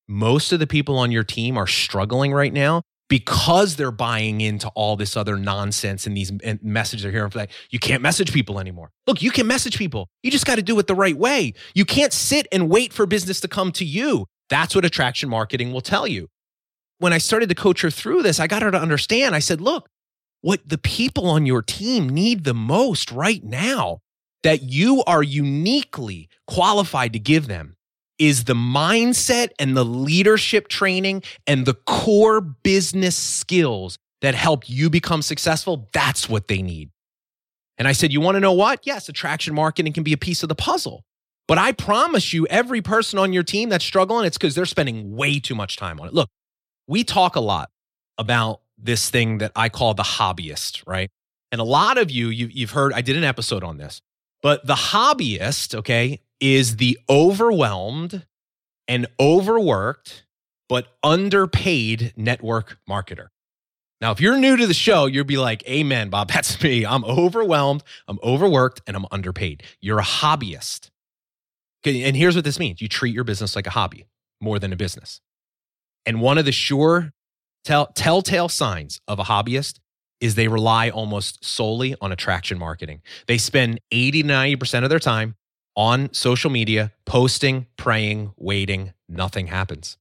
Most 0.08 0.52
of 0.52 0.60
the 0.60 0.66
people 0.66 0.98
on 0.98 1.10
your 1.10 1.24
team 1.24 1.56
are 1.56 1.66
struggling 1.66 2.32
right 2.32 2.52
now 2.52 2.82
because 3.08 3.76
they're 3.76 3.92
buying 3.92 4.40
into 4.40 4.68
all 4.70 4.96
this 4.96 5.16
other 5.16 5.36
nonsense 5.36 6.06
and 6.06 6.16
these 6.16 6.32
messages 6.62 7.02
they're 7.02 7.12
hearing. 7.12 7.30
Like, 7.34 7.52
you 7.70 7.78
can't 7.78 8.02
message 8.02 8.32
people 8.32 8.58
anymore. 8.58 8.90
Look, 9.06 9.22
you 9.22 9.30
can 9.30 9.46
message 9.46 9.78
people. 9.78 10.08
You 10.22 10.30
just 10.30 10.46
got 10.46 10.56
to 10.56 10.62
do 10.62 10.78
it 10.78 10.86
the 10.86 10.94
right 10.94 11.16
way. 11.16 11.54
You 11.74 11.84
can't 11.84 12.12
sit 12.12 12.48
and 12.50 12.68
wait 12.68 12.92
for 12.92 13.06
business 13.06 13.40
to 13.40 13.48
come 13.48 13.70
to 13.72 13.84
you. 13.84 14.26
That's 14.48 14.74
what 14.74 14.84
attraction 14.84 15.28
marketing 15.28 15.72
will 15.72 15.80
tell 15.80 16.06
you. 16.06 16.28
When 16.98 17.12
I 17.12 17.18
started 17.18 17.48
to 17.50 17.54
coach 17.54 17.82
her 17.82 17.90
through 17.90 18.22
this, 18.22 18.40
I 18.40 18.46
got 18.46 18.62
her 18.62 18.70
to 18.70 18.80
understand. 18.80 19.34
I 19.34 19.40
said, 19.40 19.60
look, 19.60 19.88
what 20.40 20.68
the 20.68 20.78
people 20.78 21.28
on 21.28 21.46
your 21.46 21.62
team 21.62 22.08
need 22.08 22.44
the 22.44 22.54
most 22.54 23.12
right 23.12 23.42
now 23.44 24.00
that 24.42 24.62
you 24.62 25.02
are 25.06 25.22
uniquely 25.22 26.28
qualified 26.46 27.12
to 27.12 27.18
give 27.18 27.48
them 27.48 27.76
is 28.18 28.44
the 28.44 28.54
mindset 28.54 29.50
and 29.58 29.76
the 29.76 29.84
leadership 29.84 30.68
training 30.68 31.22
and 31.46 31.66
the 31.66 31.74
core 31.74 32.40
business 32.40 33.16
skills 33.16 33.98
that 34.22 34.34
help 34.34 34.68
you 34.68 34.88
become 34.88 35.22
successful. 35.22 35.88
That's 35.92 36.28
what 36.28 36.48
they 36.48 36.62
need. 36.62 36.90
And 37.78 37.86
I 37.86 37.92
said, 37.92 38.12
You 38.12 38.20
want 38.20 38.36
to 38.36 38.40
know 38.40 38.52
what? 38.52 38.80
Yes, 38.84 39.08
attraction 39.08 39.54
marketing 39.54 39.92
can 39.92 40.02
be 40.02 40.12
a 40.12 40.18
piece 40.18 40.42
of 40.42 40.48
the 40.48 40.54
puzzle. 40.54 41.04
But 41.48 41.58
I 41.58 41.72
promise 41.72 42.32
you, 42.32 42.46
every 42.48 42.82
person 42.82 43.18
on 43.18 43.32
your 43.32 43.44
team 43.44 43.68
that's 43.68 43.84
struggling, 43.84 44.26
it's 44.26 44.36
because 44.36 44.54
they're 44.54 44.66
spending 44.66 45.14
way 45.14 45.38
too 45.38 45.54
much 45.54 45.76
time 45.76 46.00
on 46.00 46.08
it. 46.08 46.14
Look, 46.14 46.28
we 46.88 47.04
talk 47.04 47.36
a 47.36 47.40
lot 47.40 47.70
about 48.18 48.60
this 48.78 49.10
thing 49.10 49.38
that 49.38 49.52
I 49.54 49.68
call 49.68 49.94
the 49.94 50.02
hobbyist, 50.02 50.82
right? 50.86 51.08
And 51.52 51.60
a 51.60 51.64
lot 51.64 51.98
of 51.98 52.10
you, 52.10 52.28
you 52.28 52.48
you've 52.50 52.72
heard, 52.72 52.92
I 52.92 53.00
did 53.00 53.16
an 53.16 53.24
episode 53.24 53.62
on 53.62 53.76
this, 53.76 54.00
but 54.42 54.66
the 54.66 54.74
hobbyist, 54.74 55.74
okay, 55.76 56.20
is 56.40 56.76
the 56.76 56.98
overwhelmed 57.08 58.26
and 58.88 59.06
overworked, 59.18 60.24
but 60.68 60.88
underpaid 61.02 62.12
network 62.16 62.78
marketer. 62.88 63.28
Now, 64.00 64.12
if 64.12 64.20
you're 64.20 64.36
new 64.36 64.56
to 64.56 64.66
the 64.66 64.74
show, 64.74 65.06
you'll 65.06 65.24
be 65.24 65.38
like, 65.38 65.66
Amen, 65.68 66.10
Bob, 66.10 66.28
that's 66.32 66.62
me. 66.62 66.84
I'm 66.84 67.04
overwhelmed, 67.04 67.82
I'm 68.08 68.18
overworked, 68.22 68.82
and 68.86 68.96
I'm 68.96 69.06
underpaid. 69.10 69.62
You're 69.80 69.98
a 69.98 70.04
hobbyist. 70.04 70.90
Okay, 71.82 72.02
and 72.02 72.16
here's 72.16 72.34
what 72.34 72.44
this 72.44 72.58
means 72.58 72.80
you 72.80 72.88
treat 72.88 73.14
your 73.14 73.24
business 73.24 73.54
like 73.56 73.66
a 73.66 73.70
hobby 73.70 74.06
more 74.40 74.58
than 74.58 74.72
a 74.72 74.76
business. 74.76 75.20
And 76.04 76.20
one 76.20 76.38
of 76.38 76.44
the 76.44 76.52
sure 76.52 77.12
tell, 77.64 77.86
telltale 77.86 78.48
signs 78.48 79.00
of 79.08 79.18
a 79.18 79.24
hobbyist 79.24 79.78
is 80.20 80.34
they 80.34 80.48
rely 80.48 80.88
almost 80.88 81.44
solely 81.44 81.94
on 82.00 82.12
attraction 82.12 82.58
marketing. 82.58 83.02
They 83.26 83.38
spend 83.38 83.80
80 83.90 84.22
90% 84.24 84.84
of 84.84 84.90
their 84.90 84.98
time 84.98 85.36
on 85.76 86.12
social 86.12 86.50
media, 86.50 86.92
posting, 87.04 87.66
praying, 87.76 88.32
waiting. 88.36 88.92
Nothing 89.08 89.48
happens. 89.48 89.98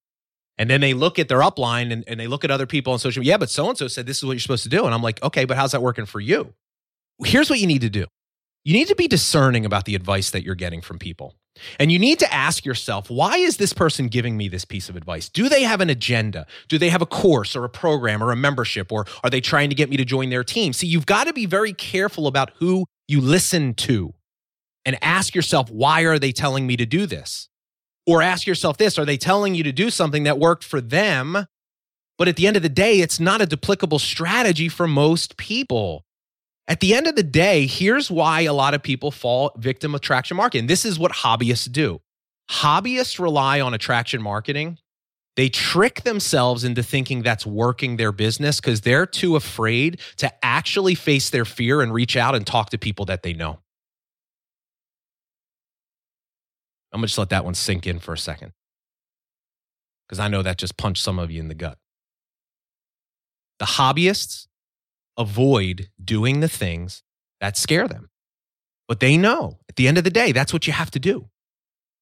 And 0.57 0.69
then 0.69 0.79
they 0.81 0.93
look 0.93 1.19
at 1.19 1.27
their 1.27 1.41
upline 1.41 1.91
and, 1.91 2.03
and 2.07 2.19
they 2.19 2.27
look 2.27 2.45
at 2.45 2.51
other 2.51 2.65
people 2.65 2.93
on 2.93 2.99
social 2.99 3.19
media. 3.19 3.33
Yeah, 3.33 3.37
but 3.37 3.49
so 3.49 3.67
and 3.67 3.77
so 3.77 3.87
said 3.87 4.05
this 4.05 4.17
is 4.17 4.23
what 4.23 4.33
you're 4.33 4.39
supposed 4.39 4.63
to 4.63 4.69
do. 4.69 4.85
And 4.85 4.93
I'm 4.93 5.03
like, 5.03 5.21
okay, 5.21 5.45
but 5.45 5.57
how's 5.57 5.73
that 5.73 5.81
working 5.81 6.05
for 6.05 6.21
you? 6.21 6.53
Here's 7.23 7.49
what 7.49 7.59
you 7.59 7.67
need 7.67 7.81
to 7.81 7.89
do 7.89 8.05
you 8.63 8.73
need 8.73 8.87
to 8.87 8.95
be 8.95 9.07
discerning 9.07 9.63
about 9.63 9.85
the 9.85 9.95
advice 9.95 10.31
that 10.31 10.43
you're 10.43 10.55
getting 10.55 10.81
from 10.81 10.97
people. 10.97 11.35
And 11.79 11.91
you 11.91 11.99
need 11.99 12.19
to 12.19 12.33
ask 12.33 12.65
yourself, 12.65 13.09
why 13.09 13.37
is 13.37 13.57
this 13.57 13.71
person 13.71 14.07
giving 14.07 14.35
me 14.35 14.49
this 14.49 14.65
piece 14.65 14.89
of 14.89 14.97
advice? 14.97 15.29
Do 15.29 15.47
they 15.47 15.63
have 15.63 15.79
an 15.79 15.89
agenda? 15.89 16.47
Do 16.67 16.77
they 16.77 16.89
have 16.89 17.01
a 17.01 17.05
course 17.05 17.55
or 17.55 17.63
a 17.63 17.69
program 17.69 18.21
or 18.21 18.31
a 18.31 18.35
membership? 18.35 18.91
Or 18.91 19.05
are 19.23 19.29
they 19.29 19.39
trying 19.39 19.69
to 19.69 19.75
get 19.75 19.89
me 19.89 19.95
to 19.97 20.03
join 20.03 20.29
their 20.29 20.43
team? 20.43 20.73
See, 20.73 20.87
you've 20.87 21.05
got 21.05 21.27
to 21.27 21.33
be 21.33 21.45
very 21.45 21.71
careful 21.71 22.27
about 22.27 22.51
who 22.55 22.85
you 23.07 23.21
listen 23.21 23.73
to 23.75 24.13
and 24.85 24.97
ask 25.01 25.33
yourself, 25.35 25.69
why 25.69 26.01
are 26.01 26.19
they 26.19 26.31
telling 26.31 26.67
me 26.67 26.77
to 26.77 26.85
do 26.85 27.05
this? 27.05 27.49
Or 28.07 28.21
ask 28.21 28.45
yourself 28.45 28.77
this 28.77 28.99
are 28.99 29.05
they 29.05 29.17
telling 29.17 29.55
you 29.55 29.63
to 29.63 29.71
do 29.71 29.89
something 29.89 30.23
that 30.23 30.39
worked 30.39 30.63
for 30.63 30.79
them? 30.79 31.47
But 32.17 32.27
at 32.27 32.35
the 32.37 32.47
end 32.47 32.55
of 32.55 32.63
the 32.63 32.69
day, 32.69 33.01
it's 33.01 33.19
not 33.19 33.41
a 33.41 33.47
duplicable 33.47 33.99
strategy 33.99 34.69
for 34.69 34.87
most 34.87 35.37
people. 35.37 36.05
At 36.67 36.79
the 36.79 36.95
end 36.95 37.07
of 37.07 37.15
the 37.15 37.23
day, 37.23 37.67
here's 37.67 38.09
why 38.09 38.41
a 38.41 38.53
lot 38.53 38.73
of 38.73 38.81
people 38.81 39.11
fall 39.11 39.51
victim 39.57 39.93
of 39.93 39.99
attraction 39.99 40.37
marketing. 40.37 40.67
This 40.67 40.85
is 40.85 40.97
what 40.97 41.11
hobbyists 41.11 41.71
do. 41.71 42.01
Hobbyists 42.49 43.19
rely 43.19 43.59
on 43.59 43.73
attraction 43.73 44.21
marketing. 44.21 44.77
They 45.35 45.49
trick 45.49 46.03
themselves 46.03 46.63
into 46.63 46.81
thinking 46.81 47.21
that's 47.21 47.45
working 47.45 47.97
their 47.97 48.13
business 48.13 48.61
because 48.61 48.81
they're 48.81 49.05
too 49.05 49.35
afraid 49.35 49.99
to 50.17 50.31
actually 50.43 50.95
face 50.95 51.29
their 51.29 51.45
fear 51.45 51.81
and 51.81 51.93
reach 51.93 52.15
out 52.15 52.35
and 52.35 52.47
talk 52.47 52.69
to 52.69 52.77
people 52.77 53.05
that 53.05 53.21
they 53.21 53.33
know. 53.33 53.59
I'm 56.95 57.01
going 57.01 57.07
to 57.07 57.09
just 57.09 57.17
let 57.17 57.27
that 57.31 57.43
one 57.43 57.55
sink 57.55 57.85
in 57.85 57.99
for 57.99 58.13
a 58.13 58.17
second 58.17 58.53
because 60.07 60.17
I 60.17 60.29
know 60.29 60.41
that 60.41 60.57
just 60.57 60.77
punched 60.77 61.03
some 61.03 61.19
of 61.19 61.29
you 61.29 61.41
in 61.41 61.49
the 61.49 61.53
gut. 61.53 61.77
The 63.59 63.65
hobbyists 63.65 64.47
avoid 65.17 65.89
doing 66.01 66.39
the 66.39 66.47
things 66.47 67.03
that 67.41 67.57
scare 67.57 67.89
them, 67.89 68.11
but 68.87 69.01
they 69.01 69.17
know 69.17 69.59
at 69.67 69.75
the 69.75 69.89
end 69.89 69.97
of 69.97 70.05
the 70.05 70.09
day, 70.09 70.31
that's 70.31 70.53
what 70.53 70.67
you 70.67 70.71
have 70.71 70.89
to 70.91 70.99
do. 70.99 71.27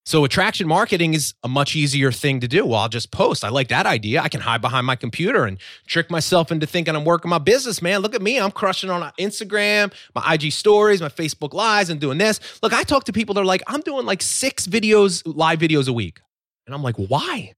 So 0.06 0.26
attraction 0.26 0.68
marketing 0.68 1.14
is 1.14 1.34
a 1.44 1.48
much 1.48 1.78
easier 1.78 2.12
thing 2.12 2.42
to 2.42 2.48
do. 2.48 2.66
Well, 2.66 2.80
I'll 2.80 2.90
just 2.90 3.10
post. 3.12 3.46
I 3.46 3.50
like 3.50 3.70
that 3.70 3.86
idea. 3.86 4.22
I 4.22 4.28
can 4.28 4.42
hide 4.42 4.62
behind 4.62 4.86
my 4.86 4.98
computer 4.98 5.46
and 5.46 5.58
trick 5.88 6.12
myself 6.12 6.52
into 6.52 6.68
thinking 6.68 6.94
I'm 6.94 7.06
working 7.06 7.30
my 7.30 7.38
business, 7.38 7.82
man. 7.82 8.02
Look 8.02 8.14
at 8.14 8.22
me. 8.22 8.38
I'm 8.38 8.52
crushing 8.52 8.90
on 8.90 9.10
Instagram, 9.18 9.94
my 10.14 10.34
IG 10.34 10.52
stories, 10.52 11.02
my 11.02 11.08
Facebook 11.08 11.54
lives, 11.54 11.90
and 11.90 12.02
doing 12.02 12.18
this. 12.18 12.42
Look, 12.62 12.74
I 12.74 12.84
talk 12.84 13.06
to 13.06 13.14
people 13.14 13.34
that 13.36 13.42
are 13.42 13.46
like, 13.46 13.64
I'm 13.66 13.80
doing 13.80 14.06
like 14.06 14.22
six 14.22 14.68
videos, 14.68 15.24
live 15.26 15.60
videos 15.60 15.88
a 15.88 15.94
week. 15.94 16.20
And 16.68 16.76
I'm 16.76 16.84
like, 16.84 16.98
why? 16.98 17.54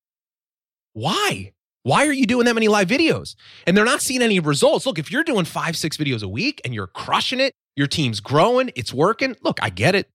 Why? 0.93 1.51
Why 1.81 2.05
are 2.05 2.13
you 2.13 2.27
doing 2.27 2.45
that 2.45 2.53
many 2.53 2.67
live 2.67 2.87
videos? 2.87 3.35
And 3.65 3.75
they're 3.75 3.85
not 3.85 4.01
seeing 4.01 4.21
any 4.21 4.39
results. 4.39 4.85
Look, 4.85 4.99
if 4.99 5.11
you're 5.11 5.23
doing 5.23 5.45
five, 5.45 5.75
six 5.75 5.97
videos 5.97 6.21
a 6.21 6.27
week 6.27 6.61
and 6.63 6.75
you're 6.75 6.87
crushing 6.87 7.39
it, 7.39 7.53
your 7.75 7.87
team's 7.87 8.19
growing, 8.19 8.71
it's 8.75 8.93
working. 8.93 9.35
Look, 9.41 9.59
I 9.61 9.69
get 9.69 9.95
it 9.95 10.09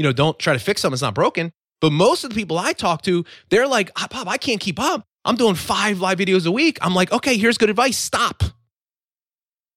you 0.00 0.04
know, 0.04 0.12
don't 0.12 0.38
try 0.38 0.54
to 0.54 0.58
fix 0.58 0.80
something 0.80 0.94
that's 0.94 1.02
not 1.02 1.14
broken. 1.14 1.52
But 1.82 1.92
most 1.92 2.24
of 2.24 2.30
the 2.30 2.34
people 2.34 2.58
I 2.58 2.72
talk 2.72 3.02
to, 3.02 3.22
they're 3.50 3.66
like, 3.66 3.90
ah, 3.96 4.08
Bob, 4.10 4.28
I 4.28 4.38
can't 4.38 4.58
keep 4.58 4.80
up. 4.80 5.04
I'm 5.26 5.36
doing 5.36 5.54
five 5.54 6.00
live 6.00 6.16
videos 6.16 6.46
a 6.46 6.50
week. 6.50 6.78
I'm 6.80 6.94
like, 6.94 7.12
okay, 7.12 7.36
here's 7.36 7.58
good 7.58 7.68
advice. 7.68 7.98
Stop. 7.98 8.42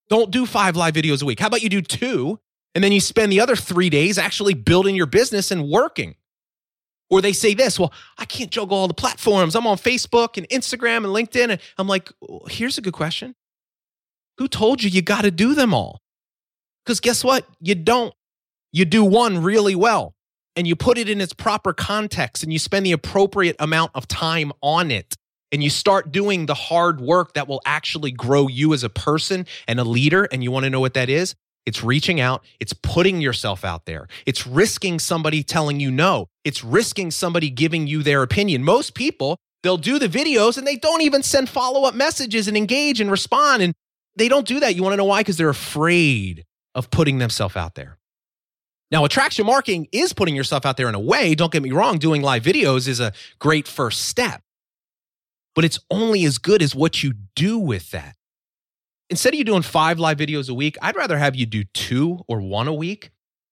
Don't 0.07 0.31
do 0.31 0.45
five 0.45 0.77
live 0.77 0.93
videos 0.93 1.21
a 1.21 1.25
week. 1.25 1.41
How 1.41 1.47
about 1.47 1.61
you 1.61 1.67
do 1.67 1.81
two? 1.81 2.39
And 2.73 2.81
then 2.81 2.93
you 2.93 3.01
spend 3.01 3.33
the 3.33 3.41
other 3.41 3.57
three 3.57 3.89
days 3.89 4.17
actually 4.17 4.53
building 4.53 4.95
your 4.95 5.07
business 5.07 5.51
and 5.51 5.67
working. 5.67 6.15
Or 7.09 7.21
they 7.21 7.33
say 7.33 7.53
this, 7.53 7.77
well, 7.77 7.91
I 8.17 8.23
can't 8.23 8.49
juggle 8.49 8.77
all 8.77 8.87
the 8.87 8.93
platforms. 8.93 9.57
I'm 9.57 9.67
on 9.67 9.75
Facebook 9.75 10.37
and 10.37 10.47
Instagram 10.47 10.99
and 10.99 11.07
LinkedIn. 11.07 11.49
And 11.49 11.59
I'm 11.77 11.89
like, 11.89 12.09
here's 12.47 12.77
a 12.77 12.81
good 12.81 12.93
question. 12.93 13.35
Who 14.37 14.47
told 14.47 14.83
you 14.83 14.89
you 14.89 15.01
got 15.01 15.23
to 15.23 15.31
do 15.31 15.53
them 15.53 15.73
all? 15.73 15.99
Because 16.85 17.01
guess 17.01 17.25
what? 17.25 17.45
You 17.59 17.75
don't 17.75 18.13
you 18.73 18.85
do 18.85 19.03
one 19.03 19.41
really 19.41 19.75
well 19.75 20.12
and 20.55 20.67
you 20.67 20.75
put 20.75 20.97
it 20.97 21.09
in 21.09 21.21
its 21.21 21.33
proper 21.33 21.73
context 21.73 22.43
and 22.43 22.53
you 22.53 22.59
spend 22.59 22.85
the 22.85 22.91
appropriate 22.91 23.55
amount 23.59 23.91
of 23.95 24.07
time 24.07 24.51
on 24.61 24.91
it 24.91 25.15
and 25.51 25.63
you 25.63 25.69
start 25.69 26.11
doing 26.11 26.45
the 26.45 26.53
hard 26.53 26.99
work 26.99 27.33
that 27.33 27.47
will 27.47 27.61
actually 27.65 28.11
grow 28.11 28.47
you 28.47 28.73
as 28.73 28.83
a 28.83 28.89
person 28.89 29.45
and 29.67 29.79
a 29.79 29.83
leader 29.83 30.27
and 30.31 30.43
you 30.43 30.51
want 30.51 30.63
to 30.63 30.69
know 30.69 30.79
what 30.79 30.93
that 30.93 31.09
is 31.09 31.35
it's 31.65 31.83
reaching 31.83 32.19
out. 32.19 32.43
It's 32.59 32.73
putting 32.73 33.21
yourself 33.21 33.63
out 33.63 33.85
there. 33.85 34.07
It's 34.25 34.45
risking 34.45 34.99
somebody 34.99 35.43
telling 35.43 35.79
you 35.79 35.91
no. 35.91 36.27
It's 36.43 36.63
risking 36.63 37.11
somebody 37.11 37.49
giving 37.49 37.87
you 37.87 38.03
their 38.03 38.21
opinion. 38.21 38.63
Most 38.63 38.95
people, 38.95 39.37
they'll 39.61 39.77
do 39.77 39.97
the 39.97 40.09
videos 40.09 40.57
and 40.57 40.67
they 40.67 40.75
don't 40.75 41.01
even 41.01 41.23
send 41.23 41.49
follow 41.49 41.83
up 41.83 41.95
messages 41.95 42.47
and 42.47 42.57
engage 42.57 42.99
and 42.99 43.09
respond. 43.09 43.61
And 43.61 43.73
they 44.15 44.27
don't 44.27 44.47
do 44.47 44.59
that. 44.59 44.75
You 44.75 44.83
want 44.83 44.93
to 44.93 44.97
know 44.97 45.05
why? 45.05 45.21
Because 45.21 45.37
they're 45.37 45.49
afraid 45.49 46.43
of 46.75 46.89
putting 46.91 47.19
themselves 47.19 47.55
out 47.55 47.75
there. 47.75 47.97
Now, 48.93 49.05
attraction 49.05 49.47
marketing 49.47 49.87
is 49.91 50.13
putting 50.13 50.35
yourself 50.35 50.67
out 50.67 50.77
there 50.77 50.87
in 50.87 50.93
a 50.93 50.99
way. 50.99 51.33
Don't 51.33 51.51
get 51.51 51.63
me 51.63 51.71
wrong, 51.71 51.97
doing 51.97 52.21
live 52.21 52.43
videos 52.43 52.87
is 52.87 52.99
a 52.99 53.11
great 53.39 53.67
first 53.67 54.05
step, 54.05 54.43
but 55.55 55.65
it's 55.65 55.79
only 55.89 56.25
as 56.25 56.37
good 56.37 56.61
as 56.61 56.75
what 56.75 57.01
you 57.01 57.13
do 57.35 57.57
with 57.57 57.89
that. 57.89 58.15
Instead 59.09 59.33
of 59.33 59.39
you 59.39 59.45
doing 59.45 59.63
five 59.63 59.97
live 59.97 60.19
videos 60.19 60.47
a 60.47 60.53
week, 60.53 60.77
I'd 60.79 60.95
rather 60.95 61.17
have 61.17 61.35
you 61.35 61.47
do 61.47 61.63
two 61.63 62.23
or 62.27 62.39
one 62.39 62.67
a 62.67 62.73
week 62.73 63.09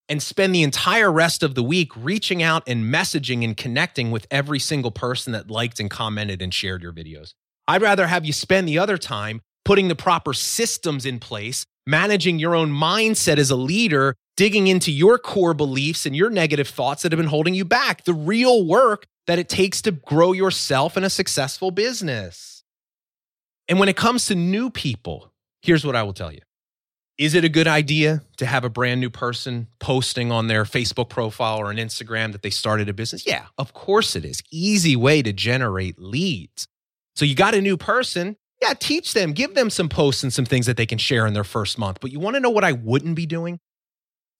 and 0.07 0.21
spend 0.21 0.53
the 0.53 0.61
entire 0.61 1.11
rest 1.11 1.41
of 1.41 1.55
the 1.55 1.63
week 1.63 1.91
reaching 1.97 2.43
out 2.43 2.61
and 2.67 2.85
messaging 2.93 3.43
and 3.43 3.57
connecting 3.57 4.11
with 4.11 4.27
every 4.29 4.59
single 4.59 4.91
person 4.91 5.33
that 5.33 5.49
liked 5.49 5.79
and 5.79 5.89
commented 5.89 6.43
and 6.43 6.53
shared 6.53 6.83
your 6.83 6.93
videos. 6.93 7.33
I'd 7.67 7.81
rather 7.81 8.05
have 8.05 8.25
you 8.25 8.33
spend 8.33 8.67
the 8.67 8.77
other 8.77 8.99
time 8.99 9.41
putting 9.65 9.87
the 9.87 9.95
proper 9.95 10.35
systems 10.35 11.03
in 11.03 11.17
place, 11.17 11.65
managing 11.87 12.37
your 12.37 12.53
own 12.53 12.69
mindset 12.71 13.39
as 13.39 13.49
a 13.49 13.55
leader 13.55 14.15
digging 14.37 14.67
into 14.67 14.91
your 14.91 15.17
core 15.17 15.53
beliefs 15.53 16.05
and 16.05 16.15
your 16.15 16.29
negative 16.29 16.67
thoughts 16.67 17.03
that 17.03 17.11
have 17.11 17.17
been 17.17 17.27
holding 17.27 17.53
you 17.53 17.65
back, 17.65 18.03
the 18.03 18.13
real 18.13 18.65
work 18.65 19.05
that 19.27 19.39
it 19.39 19.49
takes 19.49 19.81
to 19.83 19.91
grow 19.91 20.31
yourself 20.31 20.97
in 20.97 21.03
a 21.03 21.09
successful 21.09 21.71
business. 21.71 22.63
And 23.67 23.79
when 23.79 23.89
it 23.89 23.95
comes 23.95 24.25
to 24.27 24.35
new 24.35 24.69
people, 24.69 25.31
here's 25.61 25.85
what 25.85 25.95
I 25.95 26.03
will 26.03 26.13
tell 26.13 26.31
you. 26.31 26.41
Is 27.17 27.35
it 27.35 27.45
a 27.45 27.49
good 27.49 27.67
idea 27.67 28.23
to 28.37 28.45
have 28.47 28.63
a 28.63 28.69
brand 28.69 28.99
new 28.99 29.11
person 29.11 29.67
posting 29.79 30.31
on 30.31 30.47
their 30.47 30.63
Facebook 30.63 31.09
profile 31.09 31.59
or 31.59 31.69
an 31.69 31.77
Instagram 31.77 32.31
that 32.31 32.41
they 32.41 32.49
started 32.49 32.89
a 32.89 32.93
business? 32.93 33.27
Yeah, 33.27 33.45
of 33.57 33.73
course 33.73 34.15
it 34.15 34.25
is. 34.25 34.41
Easy 34.51 34.95
way 34.95 35.21
to 35.21 35.31
generate 35.31 35.99
leads. 35.99 36.67
So 37.15 37.25
you 37.25 37.35
got 37.35 37.53
a 37.53 37.61
new 37.61 37.77
person. 37.77 38.37
Yeah, 38.61 38.73
teach 38.73 39.13
them, 39.13 39.33
give 39.33 39.55
them 39.55 39.69
some 39.69 39.89
posts 39.89 40.23
and 40.23 40.33
some 40.33 40.45
things 40.45 40.65
that 40.65 40.77
they 40.77 40.85
can 40.85 40.97
share 40.97 41.27
in 41.27 41.33
their 41.33 41.43
first 41.43 41.77
month. 41.77 41.99
But 41.99 42.11
you 42.11 42.19
want 42.19 42.35
to 42.35 42.39
know 42.39 42.49
what 42.49 42.63
I 42.63 42.71
wouldn't 42.71 43.15
be 43.15 43.25
doing? 43.25 43.59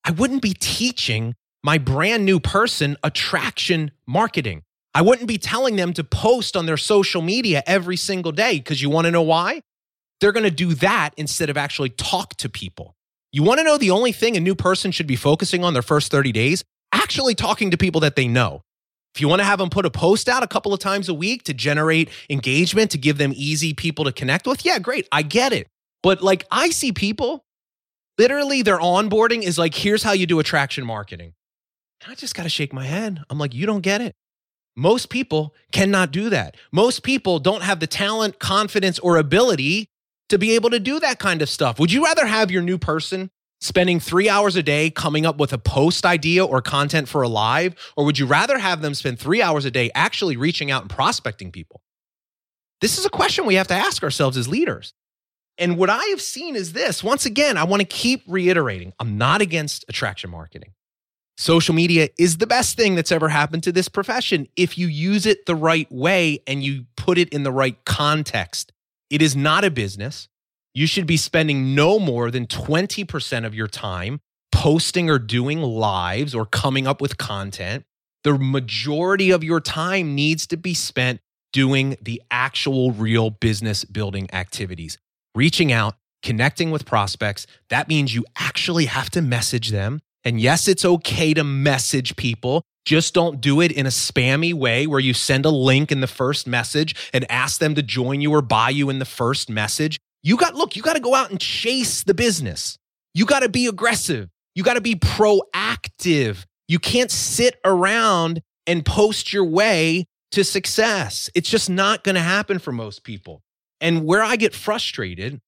I 0.03 0.11
wouldn't 0.11 0.41
be 0.41 0.53
teaching 0.53 1.35
my 1.63 1.77
brand 1.77 2.25
new 2.25 2.39
person 2.39 2.97
attraction 3.03 3.91
marketing. 4.07 4.63
I 4.93 5.01
wouldn't 5.01 5.27
be 5.27 5.37
telling 5.37 5.75
them 5.75 5.93
to 5.93 6.03
post 6.03 6.57
on 6.57 6.65
their 6.65 6.77
social 6.77 7.21
media 7.21 7.63
every 7.65 7.97
single 7.97 8.31
day 8.31 8.57
because 8.57 8.81
you 8.81 8.89
want 8.89 9.05
to 9.05 9.11
know 9.11 9.21
why? 9.21 9.61
They're 10.19 10.31
going 10.31 10.43
to 10.43 10.51
do 10.51 10.73
that 10.75 11.11
instead 11.17 11.49
of 11.49 11.57
actually 11.57 11.89
talk 11.89 12.35
to 12.37 12.49
people. 12.49 12.95
You 13.31 13.43
want 13.43 13.59
to 13.59 13.63
know 13.63 13.77
the 13.77 13.91
only 13.91 14.11
thing 14.11 14.35
a 14.35 14.41
new 14.41 14.55
person 14.55 14.91
should 14.91 15.07
be 15.07 15.15
focusing 15.15 15.63
on 15.63 15.73
their 15.73 15.81
first 15.81 16.11
30 16.11 16.31
days? 16.31 16.63
Actually 16.91 17.35
talking 17.35 17.71
to 17.71 17.77
people 17.77 18.01
that 18.01 18.15
they 18.15 18.27
know. 18.27 18.61
If 19.15 19.21
you 19.21 19.27
want 19.27 19.39
to 19.39 19.45
have 19.45 19.59
them 19.59 19.69
put 19.69 19.85
a 19.85 19.89
post 19.89 20.27
out 20.29 20.43
a 20.43 20.47
couple 20.47 20.73
of 20.73 20.79
times 20.79 21.09
a 21.09 21.13
week 21.13 21.43
to 21.43 21.53
generate 21.53 22.09
engagement, 22.29 22.91
to 22.91 22.97
give 22.97 23.17
them 23.17 23.33
easy 23.35 23.73
people 23.73 24.05
to 24.05 24.11
connect 24.11 24.47
with, 24.47 24.65
yeah, 24.65 24.79
great. 24.79 25.07
I 25.11 25.21
get 25.21 25.53
it. 25.53 25.67
But 26.03 26.21
like 26.21 26.45
I 26.51 26.69
see 26.69 26.91
people 26.91 27.43
Literally, 28.21 28.62
their 28.62 28.77
onboarding 28.77 29.41
is 29.41 29.57
like, 29.57 29.73
here's 29.73 30.03
how 30.03 30.12
you 30.12 30.27
do 30.27 30.38
attraction 30.38 30.86
marketing. 30.86 31.34
And 32.03 32.12
I 32.12 32.13
just 32.13 32.36
got 32.36 32.43
to 32.43 32.49
shake 32.49 32.71
my 32.71 32.86
head. 32.86 33.23
I'm 33.31 33.39
like, 33.39 33.55
you 33.55 33.65
don't 33.65 33.81
get 33.81 33.99
it. 33.99 34.13
Most 34.75 35.10
people 35.10 35.55
cannot 35.71 36.12
do 36.12 36.29
that. 36.29 36.55
Most 36.71 37.01
people 37.01 37.39
don't 37.39 37.63
have 37.63 37.79
the 37.79 37.88
talent, 37.88 38.38
confidence, 38.38 38.99
or 38.99 39.17
ability 39.17 39.88
to 40.29 40.38
be 40.38 40.51
able 40.51 40.69
to 40.69 40.79
do 40.79 40.99
that 40.99 41.17
kind 41.17 41.41
of 41.41 41.49
stuff. 41.49 41.79
Would 41.79 41.91
you 41.91 42.05
rather 42.05 42.27
have 42.27 42.51
your 42.51 42.62
new 42.62 42.77
person 42.77 43.31
spending 43.60 43.99
three 43.99 44.29
hours 44.29 44.55
a 44.55 44.62
day 44.62 44.91
coming 44.91 45.25
up 45.25 45.38
with 45.39 45.51
a 45.51 45.57
post 45.57 46.05
idea 46.05 46.45
or 46.45 46.62
content 46.62 47.10
for 47.10 47.23
a 47.23 47.27
live? 47.27 47.73
Or 47.97 48.05
would 48.05 48.19
you 48.19 48.27
rather 48.27 48.60
have 48.60 48.84
them 48.84 48.93
spend 48.93 49.17
three 49.17 49.41
hours 49.41 49.65
a 49.65 49.71
day 49.71 49.89
actually 49.95 50.38
reaching 50.38 50.69
out 50.69 50.84
and 50.84 50.91
prospecting 50.91 51.51
people? 51.51 51.81
This 52.81 52.99
is 52.99 53.05
a 53.07 53.10
question 53.10 53.47
we 53.47 53.55
have 53.55 53.69
to 53.69 53.73
ask 53.73 54.03
ourselves 54.03 54.38
as 54.38 54.47
leaders. 54.47 54.93
And 55.57 55.77
what 55.77 55.89
I 55.89 56.03
have 56.05 56.21
seen 56.21 56.55
is 56.55 56.73
this 56.73 57.03
once 57.03 57.25
again, 57.25 57.57
I 57.57 57.63
want 57.63 57.81
to 57.81 57.87
keep 57.87 58.23
reiterating 58.27 58.93
I'm 58.99 59.17
not 59.17 59.41
against 59.41 59.85
attraction 59.87 60.29
marketing. 60.29 60.73
Social 61.37 61.73
media 61.73 62.09
is 62.19 62.37
the 62.37 62.47
best 62.47 62.77
thing 62.77 62.95
that's 62.95 63.11
ever 63.11 63.29
happened 63.29 63.63
to 63.63 63.71
this 63.71 63.89
profession 63.89 64.47
if 64.55 64.77
you 64.77 64.87
use 64.87 65.25
it 65.25 65.45
the 65.45 65.55
right 65.55 65.91
way 65.91 66.39
and 66.45 66.63
you 66.63 66.85
put 66.95 67.17
it 67.17 67.29
in 67.29 67.43
the 67.43 67.51
right 67.51 67.83
context. 67.85 68.71
It 69.09 69.21
is 69.21 69.35
not 69.35 69.63
a 69.63 69.71
business. 69.71 70.27
You 70.73 70.85
should 70.87 71.07
be 71.07 71.17
spending 71.17 71.73
no 71.73 71.99
more 71.99 72.31
than 72.31 72.47
20% 72.47 73.45
of 73.45 73.55
your 73.55 73.67
time 73.67 74.21
posting 74.51 75.09
or 75.09 75.17
doing 75.17 75.61
lives 75.61 76.35
or 76.35 76.45
coming 76.45 76.85
up 76.85 77.01
with 77.01 77.17
content. 77.17 77.85
The 78.23 78.37
majority 78.37 79.31
of 79.31 79.43
your 79.43 79.59
time 79.59 80.13
needs 80.13 80.45
to 80.47 80.57
be 80.57 80.73
spent 80.73 81.21
doing 81.51 81.97
the 82.01 82.21
actual 82.29 82.91
real 82.91 83.31
business 83.31 83.83
building 83.83 84.31
activities, 84.31 84.97
reaching 85.36 85.72
out, 85.72 85.96
connecting 86.24 86.72
with 86.72 86.86
prospects. 86.86 87.48
That 87.70 87.88
means 87.88 88.13
you 88.13 88.26
actually 88.38 88.86
have 88.86 89.10
to 89.12 89.22
message 89.22 89.70
them 89.70 90.02
and 90.24 90.39
yes, 90.39 90.67
it's 90.67 90.86
okay 90.86 91.34
to 91.34 91.44
message 91.44 92.15
people. 92.15 92.63
Just 92.86 93.13
don't 93.13 93.41
do 93.41 93.62
it 93.62 93.72
in 93.72 93.86
a 93.86 93.89
spammy 93.89 94.54
way 94.54 94.88
where 94.88 95.00
you 95.00 95.13
send 95.13 95.46
a 95.46 95.50
link 95.50 95.91
in 95.91 96.02
the 96.02 96.08
first 96.08 96.48
message 96.48 96.96
and 97.13 97.30
ask 97.30 97.60
them 97.60 97.76
to 97.76 97.84
join 97.84 98.22
you 98.22 98.32
or 98.32 98.41
buy 98.41 98.70
you 98.70 98.89
in 98.89 99.00
the 99.00 99.06
first 99.06 99.50
message. 99.50 100.00
You 100.24 100.38
got, 100.38 100.56
look, 100.56 100.76
you 100.76 100.82
got 100.82 100.94
to 100.94 101.00
go 101.00 101.15
out 101.15 101.32
and 101.32 101.39
chase 101.39 102.04
the 102.04 102.13
business. 102.13 102.78
You 103.13 103.26
got 103.26 103.41
to 103.41 103.50
be 103.50 103.67
aggressive. 103.67 104.30
You 104.56 104.63
got 104.63 104.76
to 104.76 104.82
be 104.82 104.96
proactive. 104.96 106.46
You 106.67 106.80
can't 106.80 107.12
sit 107.12 107.60
around 107.65 108.41
and 108.67 108.86
post 108.86 109.34
your 109.34 109.46
way 109.46 110.06
to 110.32 110.44
success. 110.44 111.30
It's 111.36 111.50
just 111.50 111.70
not 111.70 112.04
going 112.04 112.15
to 112.15 112.22
happen 112.22 112.60
for 112.60 112.72
most 112.72 113.04
people. 113.04 113.41
And 113.82 114.06
where 114.06 114.24
I 114.24 114.38
get 114.38 114.54
frustrated 114.54 115.41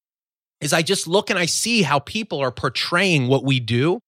is 0.60 0.74
I 0.74 0.82
just 0.82 1.08
look 1.08 1.30
and 1.30 1.40
I 1.40 1.46
see 1.46 1.84
how 1.84 2.00
people 2.00 2.40
are 2.40 2.52
portraying 2.52 3.28
what 3.28 3.44
we 3.44 3.60
do 3.60 4.00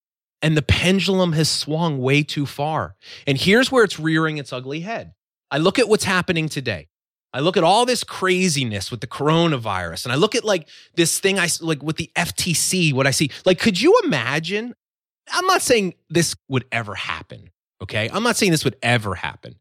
and 0.42 0.58
the 0.58 0.62
pendulum 0.62 1.34
has 1.34 1.50
swung 1.50 2.00
way 2.00 2.24
too 2.24 2.46
far. 2.46 2.96
And 3.26 3.38
here's 3.38 3.72
where 3.72 3.84
it's 3.84 4.00
rearing 4.00 4.38
its 4.38 4.52
ugly 4.52 4.82
head. 4.82 5.14
I 5.52 5.60
look 5.60 5.80
at 5.80 5.88
what's 5.88 6.04
happening 6.04 6.50
today. 6.50 6.88
I 7.34 7.40
look 7.40 7.58
at 7.58 7.64
all 7.64 7.86
this 7.86 8.04
craziness 8.04 8.90
with 8.90 9.02
the 9.02 9.08
coronavirus 9.08 10.06
and 10.06 10.14
I 10.14 10.16
look 10.16 10.36
at 10.36 10.46
like 10.46 10.70
this 10.96 11.20
thing 11.20 11.38
I 11.38 11.50
like 11.62 11.84
with 11.84 11.98
the 11.98 12.10
FTC, 12.16 12.94
what 12.94 13.08
I 13.08 13.12
see. 13.12 13.30
Like, 13.46 13.60
could 13.60 13.80
you 13.80 14.00
imagine? 14.06 14.74
I'm 15.32 15.46
not 15.46 15.62
saying 15.62 15.96
this 16.10 16.36
would 16.48 16.66
ever 16.72 16.96
happen. 16.96 17.50
Okay. 17.82 18.10
I'm 18.12 18.24
not 18.24 18.38
saying 18.38 18.52
this 18.52 18.64
would 18.64 18.78
ever 18.82 19.16
happen. 19.16 19.56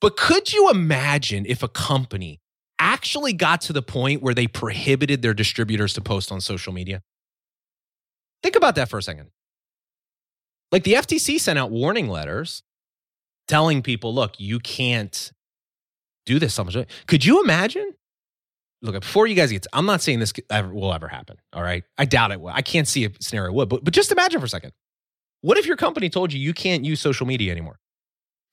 But 0.00 0.16
could 0.16 0.52
you 0.52 0.70
imagine 0.70 1.44
if 1.44 1.62
a 1.62 1.68
company 1.68 2.40
actually 3.00 3.32
got 3.32 3.62
to 3.62 3.72
the 3.72 3.80
point 3.80 4.20
where 4.20 4.34
they 4.34 4.46
prohibited 4.46 5.22
their 5.22 5.32
distributors 5.32 5.94
to 5.94 6.02
post 6.02 6.30
on 6.30 6.38
social 6.38 6.70
media? 6.70 7.00
Think 8.42 8.56
about 8.56 8.74
that 8.74 8.90
for 8.90 8.98
a 8.98 9.02
second. 9.02 9.30
Like 10.70 10.84
the 10.84 10.92
FTC 10.92 11.40
sent 11.40 11.58
out 11.58 11.70
warning 11.70 12.08
letters 12.08 12.62
telling 13.48 13.80
people, 13.80 14.14
look, 14.14 14.38
you 14.38 14.58
can't 14.58 15.32
do 16.26 16.38
this. 16.38 16.60
Could 17.06 17.24
you 17.24 17.42
imagine? 17.42 17.94
Look, 18.82 19.00
before 19.00 19.26
you 19.26 19.34
guys 19.34 19.50
get, 19.50 19.62
to, 19.62 19.70
I'm 19.72 19.86
not 19.86 20.02
saying 20.02 20.18
this 20.18 20.34
ever, 20.50 20.72
will 20.72 20.92
ever 20.92 21.08
happen. 21.08 21.38
All 21.54 21.62
right. 21.62 21.84
I 21.96 22.04
doubt 22.04 22.32
it 22.32 22.40
will. 22.40 22.52
I 22.52 22.60
can't 22.60 22.86
see 22.86 23.06
a 23.06 23.10
scenario 23.18 23.50
would, 23.52 23.70
but, 23.70 23.82
but 23.82 23.94
just 23.94 24.12
imagine 24.12 24.40
for 24.40 24.46
a 24.46 24.50
second. 24.50 24.72
What 25.40 25.56
if 25.56 25.64
your 25.64 25.76
company 25.76 26.10
told 26.10 26.34
you 26.34 26.38
you 26.38 26.52
can't 26.52 26.84
use 26.84 27.00
social 27.00 27.26
media 27.26 27.50
anymore? 27.50 27.78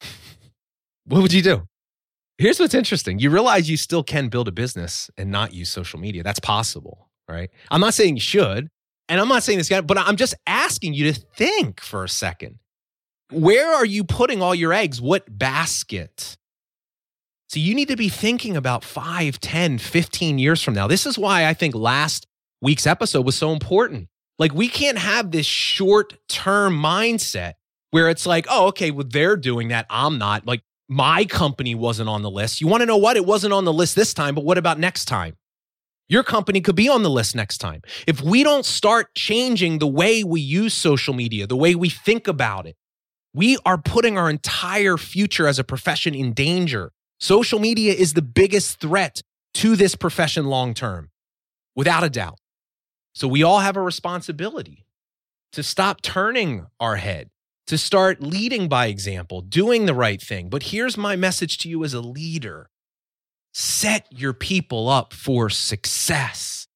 what 1.06 1.22
would 1.22 1.34
you 1.34 1.42
do? 1.42 1.68
Here's 2.38 2.60
what's 2.60 2.76
interesting. 2.76 3.20
You 3.20 3.30
realize 3.32 3.70
you 3.70 3.78
still 3.78 4.04
can 4.04 4.30
build 4.30 4.48
a 4.48 4.52
business 4.52 5.10
and 5.18 5.32
not 5.32 5.54
use 5.54 5.70
social 5.70 6.00
media. 6.00 6.22
That's 6.24 6.40
possible, 6.40 7.10
right? 7.28 7.50
I'm 7.72 7.82
not 7.82 7.96
saying 7.96 8.16
you 8.16 8.22
should. 8.22 8.70
And 9.10 9.22
I'm 9.22 9.30
not 9.30 9.44
saying 9.44 9.58
this 9.58 9.70
guy, 9.70 9.82
but 9.82 9.98
I'm 9.98 10.18
just 10.18 10.36
asking 10.46 10.94
you 10.94 11.12
to 11.12 11.20
think 11.20 11.80
for 11.80 12.04
a 12.04 12.10
second. 12.10 12.60
Where 13.32 13.74
are 13.74 13.86
you 13.86 14.04
putting 14.04 14.42
all 14.42 14.54
your 14.54 14.74
eggs? 14.74 15.02
What 15.02 15.38
basket? 15.38 16.38
So 17.50 17.60
you 17.60 17.74
need 17.74 17.88
to 17.88 17.96
be 17.96 18.10
thinking 18.10 18.58
about 18.58 18.84
5, 18.84 19.40
10, 19.40 19.78
15 19.78 20.40
years 20.40 20.62
from 20.62 20.74
now. 20.74 20.88
This 20.88 21.06
is 21.06 21.18
why 21.18 21.46
I 21.46 21.54
think 21.54 21.74
last 21.74 22.28
week's 22.62 22.86
episode 22.86 23.26
was 23.26 23.36
so 23.36 23.54
important. 23.54 24.10
Like, 24.38 24.54
we 24.54 24.68
can't 24.68 24.98
have 24.98 25.32
this 25.32 25.46
short 25.46 26.14
term 26.28 26.78
mindset 26.78 27.54
where 27.92 28.10
it's 28.10 28.26
like, 28.26 28.46
oh, 28.50 28.68
okay, 28.68 28.92
well, 28.92 29.08
they're 29.10 29.38
doing 29.38 29.70
that. 29.70 29.86
I'm 29.90 30.18
not. 30.18 30.46
Like, 30.46 30.62
my 30.90 31.26
company 31.26 31.76
wasn't 31.76 32.10
on 32.10 32.22
the 32.22 32.32
list. 32.32 32.62
You 32.62 32.68
want 32.68 32.82
to 32.82 32.86
know 32.86 32.98
what? 32.98 33.18
It 33.18 33.26
wasn't 33.26 33.54
on 33.54 33.66
the 33.66 33.74
list 33.74 33.96
this 33.96 34.14
time, 34.14 34.36
but 34.36 34.46
what 34.46 34.58
about 34.58 34.80
next 34.80 35.06
time? 35.06 35.36
Your 36.10 36.24
company 36.24 36.62
could 36.62 36.76
be 36.76 36.88
on 36.88 37.04
the 37.04 37.10
list 37.10 37.36
next 37.36 37.58
time. 37.58 37.82
If 38.08 38.22
we 38.22 38.44
don't 38.44 38.66
start 38.66 39.14
changing 39.14 39.80
the 39.80 39.88
way 39.88 40.24
we 40.24 40.40
use 40.40 40.74
social 40.74 41.14
media, 41.14 41.48
the 41.48 41.58
way 41.58 41.76
we 41.76 41.90
think 41.90 42.28
about 42.28 42.66
it, 42.66 42.78
we 43.34 43.58
are 43.66 43.78
putting 43.78 44.18
our 44.18 44.30
entire 44.30 44.98
future 44.98 45.48
as 45.48 45.60
a 45.60 45.64
profession 45.66 46.16
in 46.16 46.32
danger. 46.32 46.94
Social 47.20 47.60
media 47.60 47.94
is 47.94 48.14
the 48.14 48.22
biggest 48.22 48.80
threat 48.80 49.22
to 49.56 49.76
this 49.76 49.96
profession 49.96 50.46
long 50.46 50.74
term, 50.74 51.10
without 51.76 52.04
a 52.04 52.10
doubt. 52.10 52.40
So 53.14 53.28
we 53.28 53.44
all 53.44 53.60
have 53.60 53.76
a 53.76 53.82
responsibility 53.82 54.86
to 55.52 55.64
stop 55.64 56.02
turning 56.02 56.68
our 56.80 56.96
head, 56.96 57.30
to 57.68 57.78
start 57.78 58.22
leading 58.22 58.68
by 58.68 58.88
example, 58.88 59.42
doing 59.42 59.86
the 59.86 59.94
right 59.94 60.22
thing. 60.22 60.50
But 60.50 60.64
here's 60.64 60.98
my 60.98 61.16
message 61.16 61.58
to 61.60 61.70
you 61.70 61.84
as 61.84 61.94
a 61.94 62.02
leader 62.02 62.70
set 63.54 64.06
your 64.12 64.34
people 64.34 64.88
up 64.88 65.14
for 65.14 65.50
success. 65.50 66.68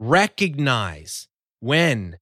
Recognize 0.00 1.28
when 1.60 2.16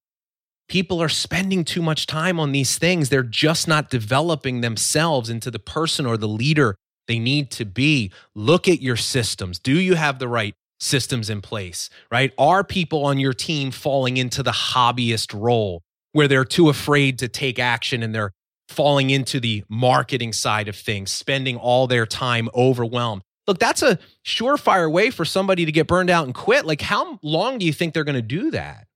people 0.67 1.01
are 1.01 1.09
spending 1.09 1.63
too 1.63 1.81
much 1.81 2.05
time 2.05 2.39
on 2.39 2.51
these 2.51 2.77
things, 2.77 3.09
they're 3.09 3.23
just 3.23 3.67
not 3.67 3.89
developing 3.89 4.61
themselves 4.61 5.29
into 5.29 5.49
the 5.49 5.59
person 5.59 6.05
or 6.05 6.17
the 6.17 6.27
leader 6.27 6.75
they 7.07 7.19
need 7.19 7.49
to 7.51 7.65
be. 7.65 8.11
Look 8.35 8.67
at 8.67 8.81
your 8.81 8.97
systems. 8.97 9.59
Do 9.59 9.79
you 9.79 9.95
have 9.95 10.19
the 10.19 10.27
right 10.27 10.53
systems 10.79 11.29
in 11.29 11.41
place, 11.41 11.89
right? 12.11 12.33
Are 12.37 12.63
people 12.63 13.05
on 13.05 13.19
your 13.19 13.33
team 13.33 13.71
falling 13.71 14.17
into 14.17 14.43
the 14.43 14.51
hobbyist 14.51 15.33
role 15.39 15.81
where 16.11 16.27
they're 16.27 16.45
too 16.45 16.69
afraid 16.69 17.19
to 17.19 17.27
take 17.27 17.59
action 17.59 18.03
and 18.03 18.13
they're 18.13 18.31
falling 18.69 19.09
into 19.09 19.39
the 19.39 19.63
marketing 19.69 20.33
side 20.33 20.67
of 20.67 20.75
things, 20.75 21.11
spending 21.11 21.55
all 21.57 21.87
their 21.87 22.05
time 22.05 22.49
overwhelmed? 22.55 23.21
Look, 23.47 23.59
that's 23.59 23.81
a 23.81 23.97
surefire 24.25 24.91
way 24.91 25.09
for 25.09 25.23
somebody 25.23 25.65
to 25.65 25.71
get 25.71 25.87
burned 25.87 26.09
out 26.09 26.25
and 26.25 26.35
quit. 26.35 26.65
Like, 26.65 26.81
how 26.81 27.17
long 27.23 27.57
do 27.57 27.65
you 27.65 27.71
think 27.71 27.93
they're 27.93 28.03
going 28.03 28.15
to 28.15 28.21
do 28.21 28.51
that? 28.51 28.87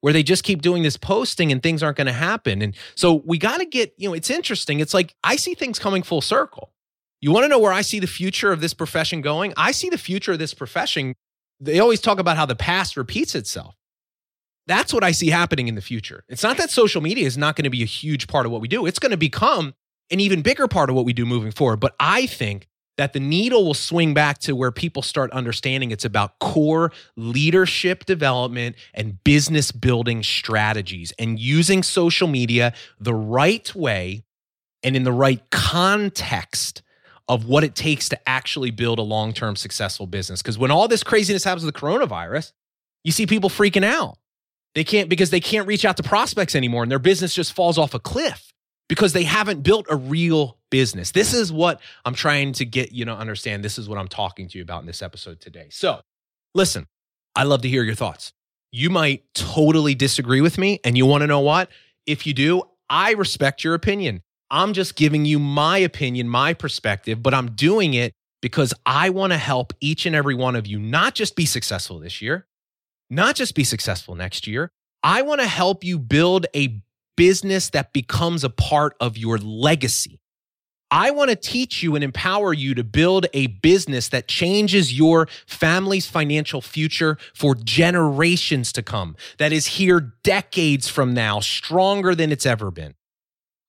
Where 0.00 0.12
they 0.12 0.24
just 0.24 0.42
keep 0.42 0.60
doing 0.62 0.82
this 0.82 0.96
posting 0.96 1.52
and 1.52 1.62
things 1.62 1.80
aren't 1.80 1.96
going 1.96 2.08
to 2.08 2.12
happen. 2.12 2.60
And 2.60 2.74
so 2.96 3.22
we 3.24 3.38
got 3.38 3.58
to 3.58 3.64
get, 3.64 3.94
you 3.96 4.08
know, 4.08 4.14
it's 4.14 4.30
interesting. 4.30 4.80
It's 4.80 4.92
like 4.92 5.14
I 5.22 5.36
see 5.36 5.54
things 5.54 5.78
coming 5.78 6.02
full 6.02 6.20
circle. 6.20 6.72
You 7.20 7.30
want 7.30 7.44
to 7.44 7.48
know 7.48 7.60
where 7.60 7.72
I 7.72 7.82
see 7.82 8.00
the 8.00 8.08
future 8.08 8.50
of 8.50 8.60
this 8.60 8.74
profession 8.74 9.20
going? 9.20 9.54
I 9.56 9.70
see 9.70 9.88
the 9.88 9.98
future 9.98 10.32
of 10.32 10.40
this 10.40 10.54
profession. 10.54 11.14
They 11.60 11.78
always 11.78 12.00
talk 12.00 12.18
about 12.18 12.36
how 12.36 12.46
the 12.46 12.56
past 12.56 12.96
repeats 12.96 13.36
itself. 13.36 13.76
That's 14.66 14.92
what 14.92 15.02
I 15.02 15.12
see 15.12 15.28
happening 15.28 15.68
in 15.68 15.74
the 15.74 15.80
future. 15.80 16.24
It's 16.28 16.42
not 16.42 16.56
that 16.58 16.70
social 16.70 17.00
media 17.00 17.26
is 17.26 17.36
not 17.36 17.56
going 17.56 17.64
to 17.64 17.70
be 17.70 17.82
a 17.82 17.86
huge 17.86 18.28
part 18.28 18.46
of 18.46 18.52
what 18.52 18.60
we 18.60 18.68
do, 18.68 18.86
it's 18.86 18.98
going 18.98 19.10
to 19.10 19.16
become 19.16 19.74
an 20.10 20.20
even 20.20 20.42
bigger 20.42 20.68
part 20.68 20.90
of 20.90 20.96
what 20.96 21.04
we 21.04 21.12
do 21.12 21.24
moving 21.24 21.52
forward. 21.52 21.80
But 21.80 21.94
I 21.98 22.26
think 22.26 22.68
that 22.98 23.14
the 23.14 23.20
needle 23.20 23.64
will 23.64 23.74
swing 23.74 24.12
back 24.12 24.38
to 24.38 24.54
where 24.54 24.70
people 24.70 25.02
start 25.02 25.32
understanding 25.32 25.90
it's 25.90 26.04
about 26.04 26.38
core 26.38 26.92
leadership 27.16 28.04
development 28.04 28.76
and 28.92 29.22
business 29.24 29.72
building 29.72 30.22
strategies 30.22 31.12
and 31.18 31.38
using 31.38 31.82
social 31.82 32.28
media 32.28 32.74
the 33.00 33.14
right 33.14 33.74
way 33.74 34.24
and 34.82 34.94
in 34.94 35.04
the 35.04 35.12
right 35.12 35.42
context 35.50 36.82
of 37.28 37.46
what 37.46 37.64
it 37.64 37.74
takes 37.74 38.08
to 38.10 38.28
actually 38.28 38.70
build 38.70 38.98
a 38.98 39.02
long 39.02 39.32
term 39.32 39.56
successful 39.56 40.06
business. 40.06 40.42
Because 40.42 40.58
when 40.58 40.70
all 40.70 40.86
this 40.86 41.02
craziness 41.02 41.44
happens 41.44 41.64
with 41.64 41.74
the 41.74 41.80
coronavirus, 41.80 42.52
you 43.04 43.12
see 43.12 43.26
people 43.26 43.48
freaking 43.48 43.84
out. 43.84 44.18
They 44.74 44.84
can't 44.84 45.08
because 45.08 45.30
they 45.30 45.40
can't 45.40 45.66
reach 45.66 45.84
out 45.84 45.96
to 45.98 46.02
prospects 46.02 46.54
anymore 46.54 46.82
and 46.82 46.90
their 46.90 46.98
business 46.98 47.34
just 47.34 47.52
falls 47.52 47.78
off 47.78 47.94
a 47.94 47.98
cliff 47.98 48.52
because 48.88 49.12
they 49.12 49.24
haven't 49.24 49.62
built 49.62 49.86
a 49.88 49.96
real 49.96 50.58
business. 50.70 51.12
This 51.12 51.34
is 51.34 51.52
what 51.52 51.80
I'm 52.04 52.14
trying 52.14 52.52
to 52.54 52.64
get 52.64 52.92
you 52.92 53.04
to 53.04 53.12
understand. 53.14 53.64
This 53.64 53.78
is 53.78 53.88
what 53.88 53.98
I'm 53.98 54.08
talking 54.08 54.48
to 54.48 54.58
you 54.58 54.62
about 54.62 54.80
in 54.80 54.86
this 54.86 55.02
episode 55.02 55.40
today. 55.40 55.68
So, 55.70 56.00
listen, 56.54 56.86
I 57.34 57.44
love 57.44 57.62
to 57.62 57.68
hear 57.68 57.84
your 57.84 57.94
thoughts. 57.94 58.32
You 58.70 58.90
might 58.90 59.22
totally 59.34 59.94
disagree 59.94 60.40
with 60.40 60.58
me, 60.58 60.80
and 60.84 60.96
you 60.96 61.06
want 61.06 61.22
to 61.22 61.26
know 61.26 61.40
what? 61.40 61.70
If 62.06 62.26
you 62.26 62.34
do, 62.34 62.62
I 62.88 63.12
respect 63.12 63.64
your 63.64 63.74
opinion. 63.74 64.22
I'm 64.50 64.72
just 64.72 64.96
giving 64.96 65.24
you 65.24 65.38
my 65.38 65.78
opinion, 65.78 66.28
my 66.28 66.52
perspective, 66.52 67.22
but 67.22 67.32
I'm 67.32 67.52
doing 67.52 67.94
it 67.94 68.12
because 68.42 68.74
I 68.84 69.10
want 69.10 69.32
to 69.32 69.38
help 69.38 69.72
each 69.80 70.04
and 70.04 70.14
every 70.14 70.34
one 70.34 70.56
of 70.56 70.66
you 70.66 70.78
not 70.78 71.14
just 71.14 71.36
be 71.36 71.46
successful 71.46 71.98
this 71.98 72.20
year, 72.20 72.46
not 73.12 73.36
just 73.36 73.54
be 73.54 73.64
successful 73.64 74.14
next 74.14 74.46
year. 74.46 74.70
I 75.02 75.22
want 75.22 75.40
to 75.40 75.46
help 75.46 75.84
you 75.84 75.98
build 75.98 76.46
a 76.54 76.82
business 77.16 77.70
that 77.70 77.92
becomes 77.92 78.42
a 78.42 78.50
part 78.50 78.94
of 79.00 79.18
your 79.18 79.36
legacy. 79.36 80.18
I 80.90 81.10
want 81.10 81.30
to 81.30 81.36
teach 81.36 81.82
you 81.82 81.94
and 81.94 82.04
empower 82.04 82.52
you 82.52 82.74
to 82.74 82.84
build 82.84 83.26
a 83.32 83.46
business 83.46 84.08
that 84.08 84.28
changes 84.28 84.96
your 84.96 85.26
family's 85.46 86.06
financial 86.06 86.60
future 86.60 87.16
for 87.34 87.54
generations 87.54 88.72
to 88.72 88.82
come, 88.82 89.16
that 89.38 89.52
is 89.52 89.66
here 89.66 90.12
decades 90.22 90.88
from 90.88 91.14
now, 91.14 91.40
stronger 91.40 92.14
than 92.14 92.30
it's 92.30 92.44
ever 92.44 92.70
been. 92.70 92.94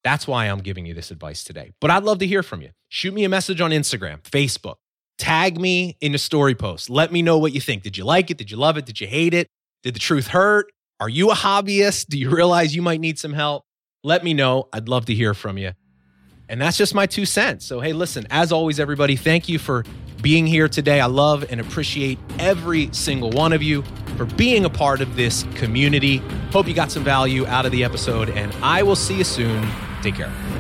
That's 0.04 0.28
why 0.28 0.46
I'm 0.46 0.60
giving 0.60 0.86
you 0.86 0.94
this 0.94 1.12
advice 1.12 1.46
today. 1.46 1.72
But 1.80 1.92
I'd 1.92 2.04
love 2.04 2.20
to 2.20 2.28
hear 2.28 2.44
from 2.44 2.62
you. 2.62 2.72
Shoot 2.90 3.14
me 3.14 3.24
a 3.24 3.30
message 3.30 3.62
on 3.62 3.72
Instagram, 3.72 4.22
Facebook, 4.24 4.76
tag 5.18 5.60
me 5.60 5.98
in 6.02 6.16
a 6.16 6.18
story 6.18 6.56
post. 6.56 6.90
Let 6.90 7.12
me 7.12 7.22
know 7.22 7.38
what 7.38 7.54
you 7.54 7.62
think. 7.62 7.84
Did 7.84 7.98
you 7.98 8.06
like 8.06 8.32
it? 8.32 8.38
Did 8.38 8.52
you 8.52 8.58
love 8.58 8.78
it? 8.78 8.86
Did 8.86 9.00
you 9.00 9.08
hate 9.08 9.34
it? 9.34 9.48
Did 9.84 9.96
the 9.96 10.00
truth 10.00 10.28
hurt? 10.28 10.72
Are 11.00 11.10
you 11.10 11.32
a 11.32 11.36
hobbyist? 11.36 12.08
Do 12.08 12.18
you 12.18 12.30
realize 12.30 12.76
you 12.76 12.82
might 12.82 13.00
need 13.00 13.20
some 13.20 13.34
help? 13.34 13.64
Let 14.04 14.24
me 14.24 14.34
know. 14.34 14.70
I'd 14.74 14.88
love 14.90 15.06
to 15.06 15.14
hear 15.14 15.34
from 15.34 15.58
you. 15.58 15.72
And 16.50 16.62
that's 16.62 16.78
just 16.78 16.94
my 16.94 17.06
two 17.06 17.26
cents. 17.26 17.66
So, 17.66 17.80
hey, 17.80 17.94
listen, 17.94 18.28
as 18.30 18.52
always, 18.52 18.80
everybody, 18.80 19.16
thank 19.16 19.48
you 19.48 19.60
for 19.60 19.84
being 20.22 20.46
here 20.46 20.68
today. 20.68 21.00
I 21.00 21.08
love 21.08 21.46
and 21.50 21.60
appreciate 21.60 22.20
every 22.40 22.90
single 22.94 23.30
one 23.32 23.54
of 23.54 23.64
you 23.64 23.84
for 24.18 24.26
being 24.26 24.66
a 24.66 24.70
part 24.70 25.02
of 25.02 25.16
this 25.16 25.44
community. 25.56 26.18
Hope 26.52 26.68
you 26.68 26.74
got 26.74 26.92
some 26.92 27.04
value 27.04 27.46
out 27.48 27.66
of 27.66 27.72
the 27.72 27.84
episode, 27.84 28.30
and 28.30 28.54
I 28.62 28.84
will 28.84 28.96
see 28.96 29.18
you 29.18 29.24
soon. 29.24 29.68
Take 30.02 30.16
care. 30.16 30.53